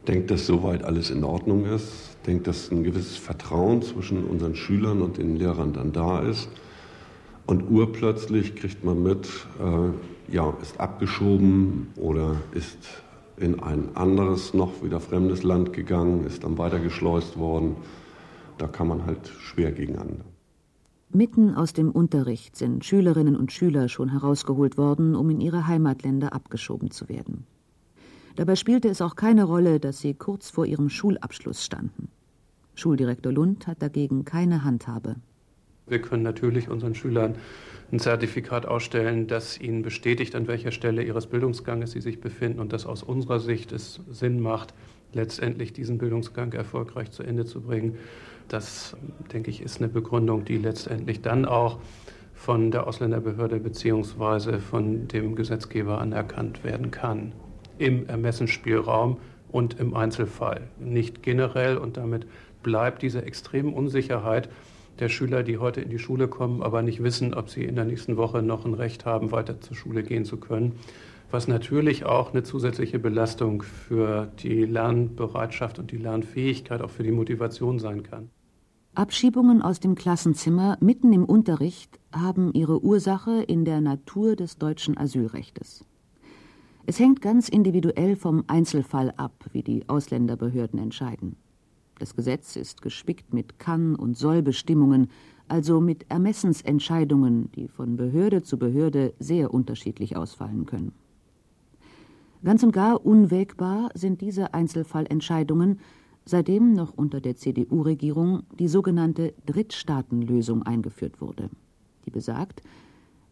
denkt, 0.07 0.31
dass 0.31 0.45
soweit 0.45 0.83
alles 0.83 1.09
in 1.09 1.23
Ordnung 1.23 1.65
ist, 1.65 2.17
denkt, 2.25 2.47
dass 2.47 2.71
ein 2.71 2.83
gewisses 2.83 3.17
Vertrauen 3.17 3.81
zwischen 3.81 4.23
unseren 4.25 4.55
Schülern 4.55 5.01
und 5.01 5.17
den 5.17 5.35
Lehrern 5.35 5.73
dann 5.73 5.91
da 5.91 6.19
ist. 6.19 6.49
Und 7.45 7.69
urplötzlich 7.69 8.55
kriegt 8.55 8.83
man 8.83 9.03
mit, 9.03 9.27
äh, 9.59 10.33
ja, 10.33 10.53
ist 10.61 10.79
abgeschoben 10.79 11.87
oder 11.97 12.37
ist 12.53 12.77
in 13.37 13.59
ein 13.59 13.95
anderes, 13.95 14.53
noch 14.53 14.83
wieder 14.83 14.99
fremdes 14.99 15.43
Land 15.43 15.73
gegangen, 15.73 16.25
ist 16.25 16.43
dann 16.43 16.57
weitergeschleust 16.57 17.37
worden. 17.37 17.75
Da 18.57 18.67
kann 18.67 18.87
man 18.87 19.05
halt 19.05 19.27
schwer 19.27 19.71
gegeneinander. 19.71 20.25
Mitten 21.09 21.53
aus 21.53 21.73
dem 21.73 21.91
Unterricht 21.91 22.55
sind 22.55 22.83
Schülerinnen 22.83 23.35
und 23.35 23.51
Schüler 23.51 23.89
schon 23.89 24.09
herausgeholt 24.09 24.77
worden, 24.77 25.15
um 25.15 25.29
in 25.29 25.39
ihre 25.39 25.67
Heimatländer 25.67 26.33
abgeschoben 26.33 26.91
zu 26.91 27.07
werden. 27.07 27.45
Dabei 28.35 28.55
spielte 28.55 28.89
es 28.89 29.01
auch 29.01 29.15
keine 29.15 29.45
Rolle, 29.45 29.79
dass 29.79 29.99
sie 29.99 30.13
kurz 30.13 30.49
vor 30.49 30.65
ihrem 30.65 30.89
Schulabschluss 30.89 31.63
standen. 31.63 32.09
Schuldirektor 32.73 33.31
Lund 33.31 33.67
hat 33.67 33.81
dagegen 33.81 34.25
keine 34.25 34.65
Handhabe. 34.65 35.15
Wir 35.87 36.01
können 36.01 36.23
natürlich 36.23 36.69
unseren 36.69 36.95
Schülern 36.95 37.35
ein 37.91 37.99
Zertifikat 37.99 38.65
ausstellen, 38.65 39.27
das 39.27 39.59
ihnen 39.59 39.83
bestätigt, 39.83 40.35
an 40.35 40.47
welcher 40.47 40.71
Stelle 40.71 41.03
ihres 41.03 41.27
Bildungsganges 41.27 41.91
sie 41.91 42.01
sich 42.01 42.19
befinden 42.19 42.59
und 42.59 42.73
das 42.73 42.85
aus 42.85 43.03
unserer 43.03 43.39
Sicht 43.39 43.71
es 43.71 44.01
Sinn 44.09 44.39
macht, 44.39 44.73
letztendlich 45.13 45.73
diesen 45.73 45.99
Bildungsgang 45.99 46.51
erfolgreich 46.53 47.11
zu 47.11 47.21
Ende 47.21 47.45
zu 47.45 47.61
bringen. 47.61 47.97
Das, 48.47 48.97
denke 49.31 49.51
ich, 49.51 49.61
ist 49.61 49.79
eine 49.79 49.87
Begründung, 49.87 50.45
die 50.45 50.57
letztendlich 50.57 51.21
dann 51.21 51.45
auch 51.45 51.79
von 52.33 52.71
der 52.71 52.87
Ausländerbehörde 52.87 53.59
bzw. 53.59 54.59
von 54.59 55.07
dem 55.07 55.35
Gesetzgeber 55.35 56.01
anerkannt 56.01 56.63
werden 56.63 56.91
kann. 56.91 57.31
Im 57.77 58.07
Ermessensspielraum 58.07 59.17
und 59.51 59.79
im 59.79 59.93
Einzelfall. 59.93 60.67
Nicht 60.79 61.23
generell 61.23 61.77
und 61.77 61.97
damit 61.97 62.27
bleibt 62.63 63.03
diese 63.03 63.21
extreme 63.23 63.71
Unsicherheit 63.71 64.49
der 64.99 65.09
Schüler, 65.09 65.43
die 65.43 65.57
heute 65.57 65.81
in 65.81 65.89
die 65.89 65.99
Schule 65.99 66.27
kommen, 66.27 66.61
aber 66.61 66.81
nicht 66.81 67.03
wissen, 67.03 67.33
ob 67.33 67.49
sie 67.49 67.63
in 67.63 67.75
der 67.75 67.85
nächsten 67.85 68.17
Woche 68.17 68.41
noch 68.41 68.65
ein 68.65 68.73
Recht 68.73 69.05
haben, 69.05 69.31
weiter 69.31 69.59
zur 69.61 69.75
Schule 69.75 70.03
gehen 70.03 70.25
zu 70.25 70.37
können. 70.37 70.73
Was 71.31 71.47
natürlich 71.47 72.05
auch 72.05 72.31
eine 72.31 72.43
zusätzliche 72.43 72.99
Belastung 72.99 73.61
für 73.61 74.31
die 74.39 74.63
Lernbereitschaft 74.65 75.79
und 75.79 75.91
die 75.91 75.97
Lernfähigkeit, 75.97 76.81
auch 76.81 76.91
für 76.91 77.03
die 77.03 77.11
Motivation 77.11 77.79
sein 77.79 78.03
kann. 78.03 78.29
Abschiebungen 78.93 79.61
aus 79.61 79.81
dem 79.81 79.95
Klassenzimmer 79.95 80.77
mitten 80.79 81.11
im 81.11 81.25
Unterricht 81.25 81.99
haben 82.13 82.53
ihre 82.53 82.81
Ursache 82.81 83.43
in 83.43 83.65
der 83.65 83.81
Natur 83.81 84.37
des 84.37 84.57
deutschen 84.57 84.97
Asylrechtes. 84.97 85.83
Es 86.85 86.99
hängt 86.99 87.21
ganz 87.21 87.49
individuell 87.49 88.15
vom 88.15 88.43
Einzelfall 88.47 89.11
ab, 89.17 89.33
wie 89.51 89.63
die 89.63 89.89
Ausländerbehörden 89.89 90.79
entscheiden. 90.79 91.35
Das 91.99 92.15
Gesetz 92.15 92.55
ist 92.55 92.81
gespickt 92.81 93.33
mit 93.33 93.57
Kann- 93.57 93.95
und 93.95 94.17
Sollbestimmungen, 94.17 95.09
also 95.47 95.79
mit 95.79 96.05
Ermessensentscheidungen, 96.09 97.51
die 97.53 97.67
von 97.67 97.95
Behörde 97.95 98.43
zu 98.43 98.57
Behörde 98.57 99.13
sehr 99.19 99.53
unterschiedlich 99.53 100.17
ausfallen 100.17 100.65
können. 100.65 100.91
Ganz 102.43 102.63
und 102.63 102.73
gar 102.73 103.05
unwägbar 103.05 103.89
sind 103.95 104.21
diese 104.21 104.53
Einzelfallentscheidungen, 104.53 105.79
seitdem 106.25 106.73
noch 106.73 106.93
unter 106.93 107.21
der 107.21 107.35
CDU-Regierung 107.35 108.43
die 108.59 108.67
sogenannte 108.67 109.33
Drittstaatenlösung 109.45 110.63
eingeführt 110.63 111.21
wurde, 111.21 111.49
die 112.05 112.11
besagt, 112.11 112.61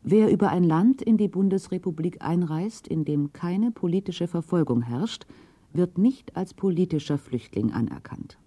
wer 0.04 0.32
über 0.32 0.50
ein 0.50 0.64
Land 0.64 1.02
in 1.02 1.18
die 1.18 1.28
Bundesrepublik 1.28 2.22
einreist, 2.22 2.88
in 2.88 3.04
dem 3.04 3.34
keine 3.34 3.72
politische 3.72 4.28
Verfolgung 4.28 4.82
herrscht, 4.82 5.26
wird 5.74 5.98
nicht 5.98 6.36
als 6.38 6.54
politischer 6.54 7.18
Flüchtling 7.18 7.72
anerkannt. 7.72 8.38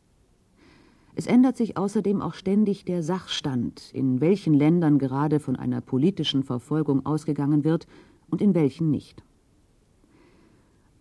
Es 1.18 1.26
ändert 1.26 1.57
sich 1.57 1.79
außerdem 1.79 2.20
auch 2.20 2.35
ständig 2.35 2.85
der 2.85 3.02
Sachstand, 3.02 3.90
in 3.94 4.20
welchen 4.20 4.52
Ländern 4.52 4.98
gerade 4.98 5.40
von 5.40 5.57
einer 5.57 5.81
politischen 5.81 6.42
Verfolgung 6.42 7.07
ausgegangen 7.07 7.64
wird 7.64 7.87
und 8.29 8.42
in 8.42 8.55
welchen 8.55 8.90
nicht. 8.90 9.22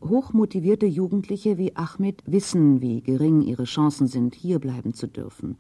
Hochmotivierte 0.01 0.85
Jugendliche 0.85 1.57
wie 1.57 1.75
Ahmed 1.75 2.23
wissen, 2.25 2.79
wie 2.79 3.01
gering 3.01 3.41
ihre 3.41 3.65
Chancen 3.65 4.07
sind, 4.07 4.35
hierbleiben 4.35 4.93
zu 4.93 5.07
dürfen 5.07 5.57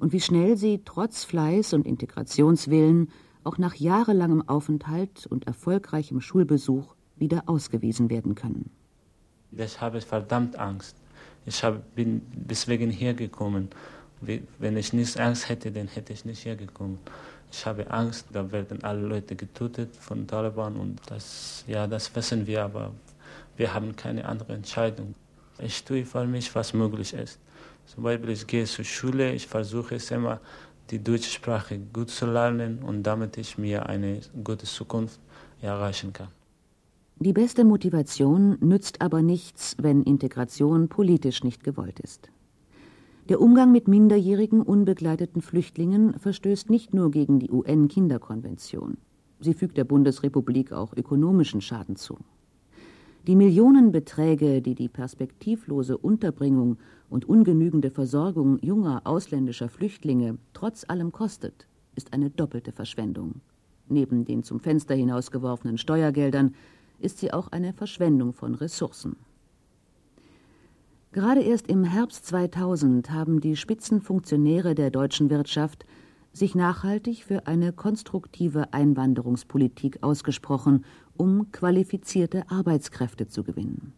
und 0.00 0.12
wie 0.12 0.20
schnell 0.20 0.56
sie 0.56 0.80
trotz 0.84 1.22
Fleiß 1.22 1.72
und 1.72 1.86
Integrationswillen 1.86 3.10
auch 3.44 3.58
nach 3.58 3.76
jahrelangem 3.76 4.48
Aufenthalt 4.48 5.28
und 5.28 5.46
erfolgreichem 5.46 6.20
Schulbesuch 6.20 6.96
wieder 7.14 7.44
ausgewiesen 7.46 8.10
werden 8.10 8.34
können. 8.34 8.70
Ich 9.52 9.80
habe 9.80 10.00
verdammt 10.00 10.58
Angst. 10.58 10.96
Ich 11.46 11.62
hab, 11.62 11.94
bin 11.94 12.22
deswegen 12.32 12.90
hergekommen. 12.90 13.68
Wenn 14.20 14.76
ich 14.76 14.92
nicht 14.92 15.18
Angst 15.20 15.48
hätte, 15.48 15.70
dann 15.70 15.88
hätte 15.88 16.12
ich 16.12 16.24
nicht 16.24 16.44
hergekommen. 16.44 16.98
Ich 17.52 17.66
habe 17.66 17.88
Angst, 17.90 18.26
da 18.32 18.50
werden 18.50 18.82
alle 18.82 19.02
Leute 19.06 19.36
getötet 19.36 19.94
von 19.96 20.26
Taliban 20.26 20.76
und 20.76 20.98
das, 21.06 21.64
ja, 21.68 21.86
das 21.86 22.14
wissen 22.16 22.46
wir, 22.46 22.64
aber 22.64 22.92
wir 23.56 23.72
haben 23.72 23.94
keine 23.94 24.24
andere 24.24 24.54
Entscheidung. 24.54 25.14
Ich 25.58 25.84
tue 25.84 26.04
für 26.04 26.26
mich, 26.26 26.52
was 26.54 26.72
möglich 26.72 27.12
ist. 27.12 27.38
Zum 27.86 28.02
Beispiel, 28.02 28.30
ich 28.30 28.46
gehe 28.46 28.64
zur 28.64 28.84
Schule, 28.84 29.32
ich 29.32 29.46
versuche 29.46 29.96
es 29.96 30.10
immer, 30.10 30.40
die 30.90 30.98
deutsche 30.98 31.30
Sprache 31.30 31.78
gut 31.78 32.10
zu 32.10 32.26
lernen 32.26 32.82
und 32.82 33.02
damit 33.02 33.36
ich 33.36 33.56
mir 33.56 33.86
eine 33.86 34.20
gute 34.42 34.66
Zukunft 34.66 35.20
erreichen 35.60 36.12
kann. 36.12 36.28
Die 37.20 37.32
beste 37.32 37.64
Motivation 37.64 38.58
nützt 38.60 39.00
aber 39.00 39.22
nichts, 39.22 39.76
wenn 39.80 40.02
Integration 40.02 40.88
politisch 40.88 41.44
nicht 41.44 41.62
gewollt 41.62 42.00
ist. 42.00 42.30
Der 43.28 43.40
Umgang 43.40 43.70
mit 43.70 43.86
minderjährigen 43.86 44.60
unbegleiteten 44.60 45.40
Flüchtlingen 45.40 46.18
verstößt 46.18 46.68
nicht 46.70 46.92
nur 46.92 47.10
gegen 47.12 47.38
die 47.38 47.50
UN-Kinderkonvention. 47.50 48.98
Sie 49.40 49.54
fügt 49.54 49.76
der 49.76 49.84
Bundesrepublik 49.84 50.72
auch 50.72 50.92
ökonomischen 50.96 51.60
Schaden 51.60 51.96
zu. 51.96 52.18
Die 53.26 53.36
Millionenbeträge, 53.36 54.60
die 54.60 54.74
die 54.74 54.88
perspektivlose 54.88 55.96
Unterbringung 55.96 56.78
und 57.08 57.26
ungenügende 57.26 57.90
Versorgung 57.90 58.58
junger 58.60 59.02
ausländischer 59.04 59.68
Flüchtlinge 59.68 60.36
trotz 60.52 60.84
allem 60.88 61.12
kostet, 61.12 61.68
ist 61.94 62.12
eine 62.12 62.28
doppelte 62.28 62.72
Verschwendung. 62.72 63.40
Neben 63.88 64.24
den 64.24 64.42
zum 64.42 64.60
Fenster 64.60 64.94
hinausgeworfenen 64.94 65.78
Steuergeldern 65.78 66.54
ist 66.98 67.18
sie 67.18 67.32
auch 67.32 67.48
eine 67.48 67.72
Verschwendung 67.72 68.32
von 68.32 68.54
Ressourcen. 68.54 69.16
Gerade 71.12 71.42
erst 71.42 71.68
im 71.68 71.84
Herbst 71.84 72.26
2000 72.26 73.10
haben 73.10 73.40
die 73.40 73.56
Spitzenfunktionäre 73.56 74.74
der 74.74 74.90
deutschen 74.90 75.30
Wirtschaft 75.30 75.86
sich 76.32 76.56
nachhaltig 76.56 77.24
für 77.24 77.46
eine 77.46 77.72
konstruktive 77.72 78.72
Einwanderungspolitik 78.72 80.02
ausgesprochen, 80.02 80.84
um 81.16 81.52
qualifizierte 81.52 82.50
Arbeitskräfte 82.50 83.28
zu 83.28 83.44
gewinnen. 83.44 83.92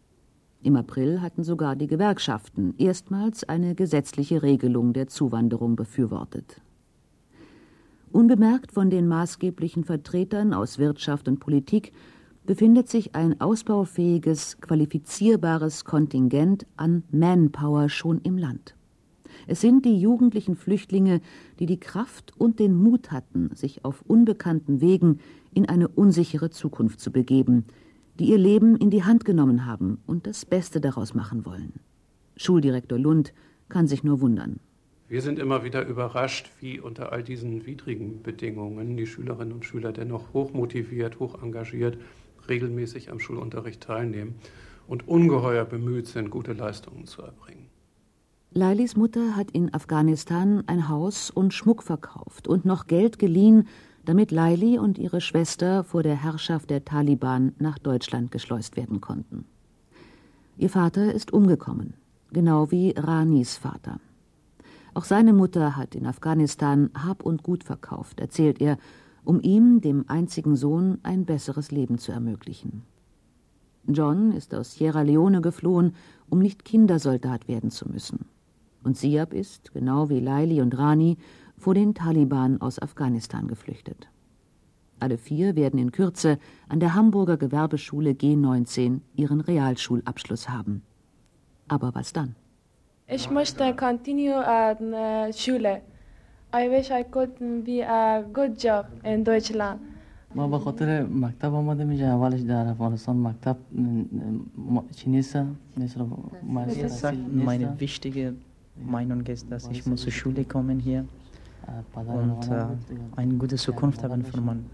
Im 0.61 0.75
April 0.75 1.21
hatten 1.21 1.43
sogar 1.43 1.75
die 1.75 1.87
Gewerkschaften 1.87 2.75
erstmals 2.77 3.43
eine 3.43 3.73
gesetzliche 3.73 4.43
Regelung 4.43 4.93
der 4.93 5.07
Zuwanderung 5.07 5.75
befürwortet. 5.75 6.61
Unbemerkt 8.11 8.71
von 8.71 8.89
den 8.89 9.07
maßgeblichen 9.07 9.83
Vertretern 9.83 10.53
aus 10.53 10.77
Wirtschaft 10.77 11.27
und 11.27 11.39
Politik 11.39 11.91
befindet 12.47 12.89
sich 12.89 13.13
ein 13.13 13.39
ausbaufähiges, 13.39 14.59
qualifizierbares 14.61 15.85
Kontingent 15.85 16.65
an 16.77 17.03
Manpower 17.11 17.89
schon 17.89 18.21
im 18.21 18.37
Land. 18.37 18.73
Es 19.45 19.61
sind 19.61 19.85
die 19.85 19.99
jugendlichen 19.99 20.55
Flüchtlinge, 20.55 21.21
die 21.59 21.67
die 21.67 21.79
Kraft 21.79 22.33
und 22.37 22.59
den 22.59 22.73
Mut 22.73 23.11
hatten, 23.11 23.51
sich 23.53 23.85
auf 23.85 24.01
unbekannten 24.07 24.81
Wegen 24.81 25.19
in 25.53 25.67
eine 25.67 25.89
unsichere 25.89 26.49
Zukunft 26.49 27.01
zu 27.01 27.11
begeben, 27.11 27.65
die 28.17 28.29
ihr 28.29 28.37
Leben 28.37 28.77
in 28.77 28.89
die 28.89 29.03
Hand 29.03 29.25
genommen 29.25 29.65
haben 29.65 29.99
und 30.07 30.25
das 30.25 30.45
Beste 30.45 30.81
daraus 30.81 31.13
machen 31.13 31.45
wollen. 31.45 31.73
Schuldirektor 32.37 32.97
Lund 32.97 33.33
kann 33.67 33.87
sich 33.87 34.03
nur 34.03 34.21
wundern. 34.21 34.59
Wir 35.09 35.21
sind 35.21 35.37
immer 35.37 35.63
wieder 35.63 35.85
überrascht, 35.85 36.49
wie 36.59 36.79
unter 36.79 37.11
all 37.11 37.23
diesen 37.23 37.65
widrigen 37.65 38.23
Bedingungen 38.23 38.95
die 38.97 39.05
Schülerinnen 39.05 39.53
und 39.53 39.65
Schüler 39.65 39.91
dennoch 39.91 40.33
hochmotiviert, 40.33 41.19
hoch 41.19 41.41
engagiert, 41.41 41.97
regelmäßig 42.49 43.11
am 43.11 43.19
Schulunterricht 43.19 43.81
teilnehmen 43.81 44.35
und 44.87 45.07
ungeheuer 45.07 45.65
bemüht 45.65 46.07
sind, 46.07 46.29
gute 46.29 46.53
Leistungen 46.53 47.05
zu 47.05 47.21
erbringen. 47.21 47.67
Lailis 48.51 48.95
Mutter 48.95 49.35
hat 49.35 49.51
in 49.51 49.73
Afghanistan 49.73 50.63
ein 50.67 50.87
Haus 50.87 51.29
und 51.29 51.53
Schmuck 51.53 51.83
verkauft 51.83 52.47
und 52.47 52.65
noch 52.65 52.87
Geld 52.87 53.19
geliehen, 53.19 53.67
damit 54.05 54.31
Laili 54.31 54.79
und 54.79 54.97
ihre 54.97 55.19
Schwester 55.19 55.83
vor 55.83 56.01
der 56.01 56.15
Herrschaft 56.15 56.69
der 56.69 56.85
Taliban 56.85 57.53
nach 57.59 57.77
Deutschland 57.77 58.31
geschleust 58.31 58.77
werden 58.77 59.01
konnten. 59.01 59.45
Ihr 60.57 60.69
Vater 60.69 61.13
ist 61.13 61.33
umgekommen, 61.33 61.93
genau 62.31 62.71
wie 62.71 62.91
Ranis 62.97 63.57
Vater. 63.57 63.99
Auch 64.93 65.03
seine 65.03 65.33
Mutter 65.33 65.75
hat 65.75 65.93
in 65.93 66.07
Afghanistan 66.07 66.89
Hab 66.95 67.21
und 67.21 67.43
Gut 67.43 67.63
verkauft, 67.63 68.19
erzählt 68.19 68.61
er, 68.61 68.79
um 69.27 69.41
ihm, 69.41 69.81
dem 69.81 70.05
einzigen 70.07 70.55
Sohn, 70.55 70.99
ein 71.03 71.25
besseres 71.25 71.69
Leben 71.69 71.97
zu 71.97 72.13
ermöglichen. 72.13 72.83
John 73.85 74.31
ist 74.31 74.55
aus 74.55 74.75
Sierra 74.75 75.01
Leone 75.01 75.41
geflohen, 75.41 75.95
um 76.29 76.39
nicht 76.39 76.63
Kindersoldat 76.63 77.49
werden 77.49 77.69
zu 77.69 77.89
müssen. 77.89 78.25
Und 78.83 78.95
Siab 78.95 79.33
ist, 79.33 79.73
genau 79.73 80.07
wie 80.09 80.21
Laili 80.21 80.61
und 80.61 80.77
Rani, 80.77 81.17
vor 81.57 81.73
den 81.73 81.93
Taliban 81.93 82.61
aus 82.61 82.81
Afghanistan 82.81 83.49
geflüchtet. 83.49 84.07
Alle 84.99 85.17
vier 85.17 85.57
werden 85.57 85.77
in 85.77 85.91
Kürze 85.91 86.39
an 86.69 86.79
der 86.79 86.95
Hamburger 86.95 87.35
Gewerbeschule 87.35 88.11
G19 88.11 89.01
ihren 89.15 89.41
Realschulabschluss 89.41 90.47
haben. 90.47 90.83
Aber 91.67 91.93
was 91.93 92.13
dann? 92.13 92.35
Ich 93.07 93.29
möchte 93.29 93.75
continue 93.75 94.35
at 94.35 94.79
uh, 94.79 95.33
Schule. 95.33 95.81
I 96.54 96.68
wish 96.68 96.90
I 96.90 97.02
could 97.14 97.32
be 97.64 97.80
a 97.80 98.22
good 98.32 98.58
job 98.58 98.84
in 99.04 99.24
Deutschland. 99.24 99.78
ما 100.34 100.48
به 100.48 100.58
خاطر 100.58 101.02
مکتب 101.02 101.54
آماده 101.54 101.84
میشه 101.84 102.04
اولش 102.04 102.40
در 102.40 102.66
افغانستان 102.68 103.16
مکتب 103.16 103.56
چی 104.96 105.10
نیست 105.10 105.36
مثل 105.76 106.04
Meine 107.46 107.80
wichtige 107.80 108.34
Meinung 108.76 109.26
ist, 109.26 109.50
dass 109.50 109.68
ich 109.68 109.86
muss 109.86 110.00
zur 110.02 110.12
Schule 110.12 110.44
kommen 110.44 110.78
hier 110.78 111.04
und 111.94 112.50
äh, 112.50 112.64
eine 113.16 113.34
gute 113.34 113.56
Zukunft 113.56 114.02
haben 114.02 114.24
für 114.24 114.40
mein 114.40 114.64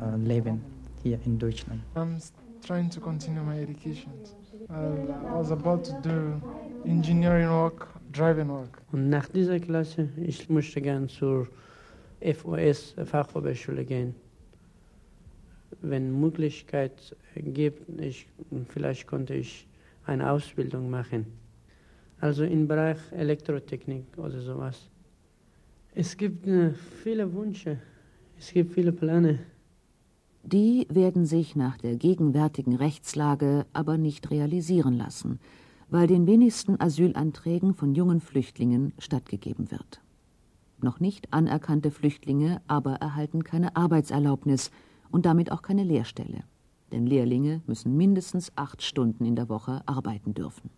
äh, 0.00 0.16
Leben 0.16 0.60
hier 1.02 1.18
in 1.26 1.38
Deutschland. 1.38 1.80
I'm 1.94 2.18
trying 2.66 2.90
to 2.90 3.00
continue 3.00 3.42
my 3.42 3.58
education. 3.60 4.12
I 4.70 5.34
was 5.38 5.50
about 5.50 5.84
to 5.84 5.94
do 6.02 6.40
engineering 6.86 7.50
work, 7.50 7.78
driving 7.80 7.90
work. 7.90 7.95
und 8.91 9.09
nach 9.09 9.27
dieser 9.29 9.59
Klasse, 9.59 10.09
ich 10.17 10.49
möchte 10.49 10.81
gern 10.81 11.09
zur 11.09 11.47
FOS, 12.21 12.95
Fachhochschule 13.05 13.85
gehen. 13.85 14.15
Wenn 15.81 16.19
Möglichkeit 16.19 17.15
gibt, 17.35 17.99
ich, 17.99 18.27
vielleicht 18.69 19.07
konnte 19.07 19.35
ich 19.35 19.67
eine 20.05 20.31
Ausbildung 20.31 20.89
machen. 20.89 21.25
Also 22.19 22.43
im 22.43 22.67
Bereich 22.67 22.97
Elektrotechnik 23.11 24.05
oder 24.17 24.41
sowas. 24.41 24.89
Es 25.93 26.15
gibt 26.15 26.47
äh, 26.47 26.71
viele 27.03 27.31
Wünsche, 27.33 27.79
es 28.37 28.51
gibt 28.51 28.73
viele 28.73 28.91
Pläne. 28.91 29.39
Die 30.43 30.87
werden 30.89 31.25
sich 31.25 31.55
nach 31.55 31.77
der 31.77 31.95
gegenwärtigen 31.95 32.75
Rechtslage 32.75 33.65
aber 33.73 33.97
nicht 33.97 34.31
realisieren 34.31 34.93
lassen, 34.93 35.39
weil 35.89 36.07
den 36.07 36.27
wenigsten 36.27 36.79
Asylanträgen 36.79 37.73
von 37.73 37.95
jungen 37.95 38.19
Flüchtlingen 38.19 38.93
stattgegeben 38.99 39.71
wird. 39.71 40.01
Noch 40.81 40.99
nicht 40.99 41.33
anerkannte 41.33 41.91
Flüchtlinge 41.91 42.61
aber 42.67 42.95
erhalten 42.95 43.43
keine 43.43 43.75
Arbeitserlaubnis 43.75 44.71
und 45.09 45.25
damit 45.25 45.51
auch 45.51 45.61
keine 45.61 45.83
Lehrstelle. 45.83 46.43
Denn 46.91 47.05
Lehrlinge 47.05 47.61
müssen 47.67 47.97
mindestens 47.97 48.51
acht 48.55 48.81
Stunden 48.81 49.25
in 49.25 49.35
der 49.35 49.49
Woche 49.49 49.81
arbeiten 49.85 50.33
dürfen. 50.33 50.69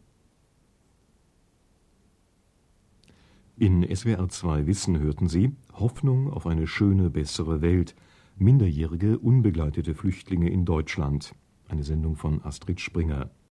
In 3.58 3.84
SWR 3.94 4.30
2 4.30 4.68
Wissen 4.68 5.00
hörten 5.00 5.28
Sie 5.28 5.52
Hoffnung 5.74 6.32
auf 6.32 6.48
eine 6.48 6.66
schöne, 6.66 7.10
bessere 7.10 7.62
Welt. 7.62 7.94
Minderjährige, 8.38 9.20
unbegleitete 9.20 9.96
Flüchtlinge 9.96 10.50
in 10.50 10.64
Deutschland. 10.64 11.36
Eine 11.68 11.84
Sendung 11.84 12.16
von 12.16 12.42
Astrid 12.42 12.80
Springer. 12.80 13.30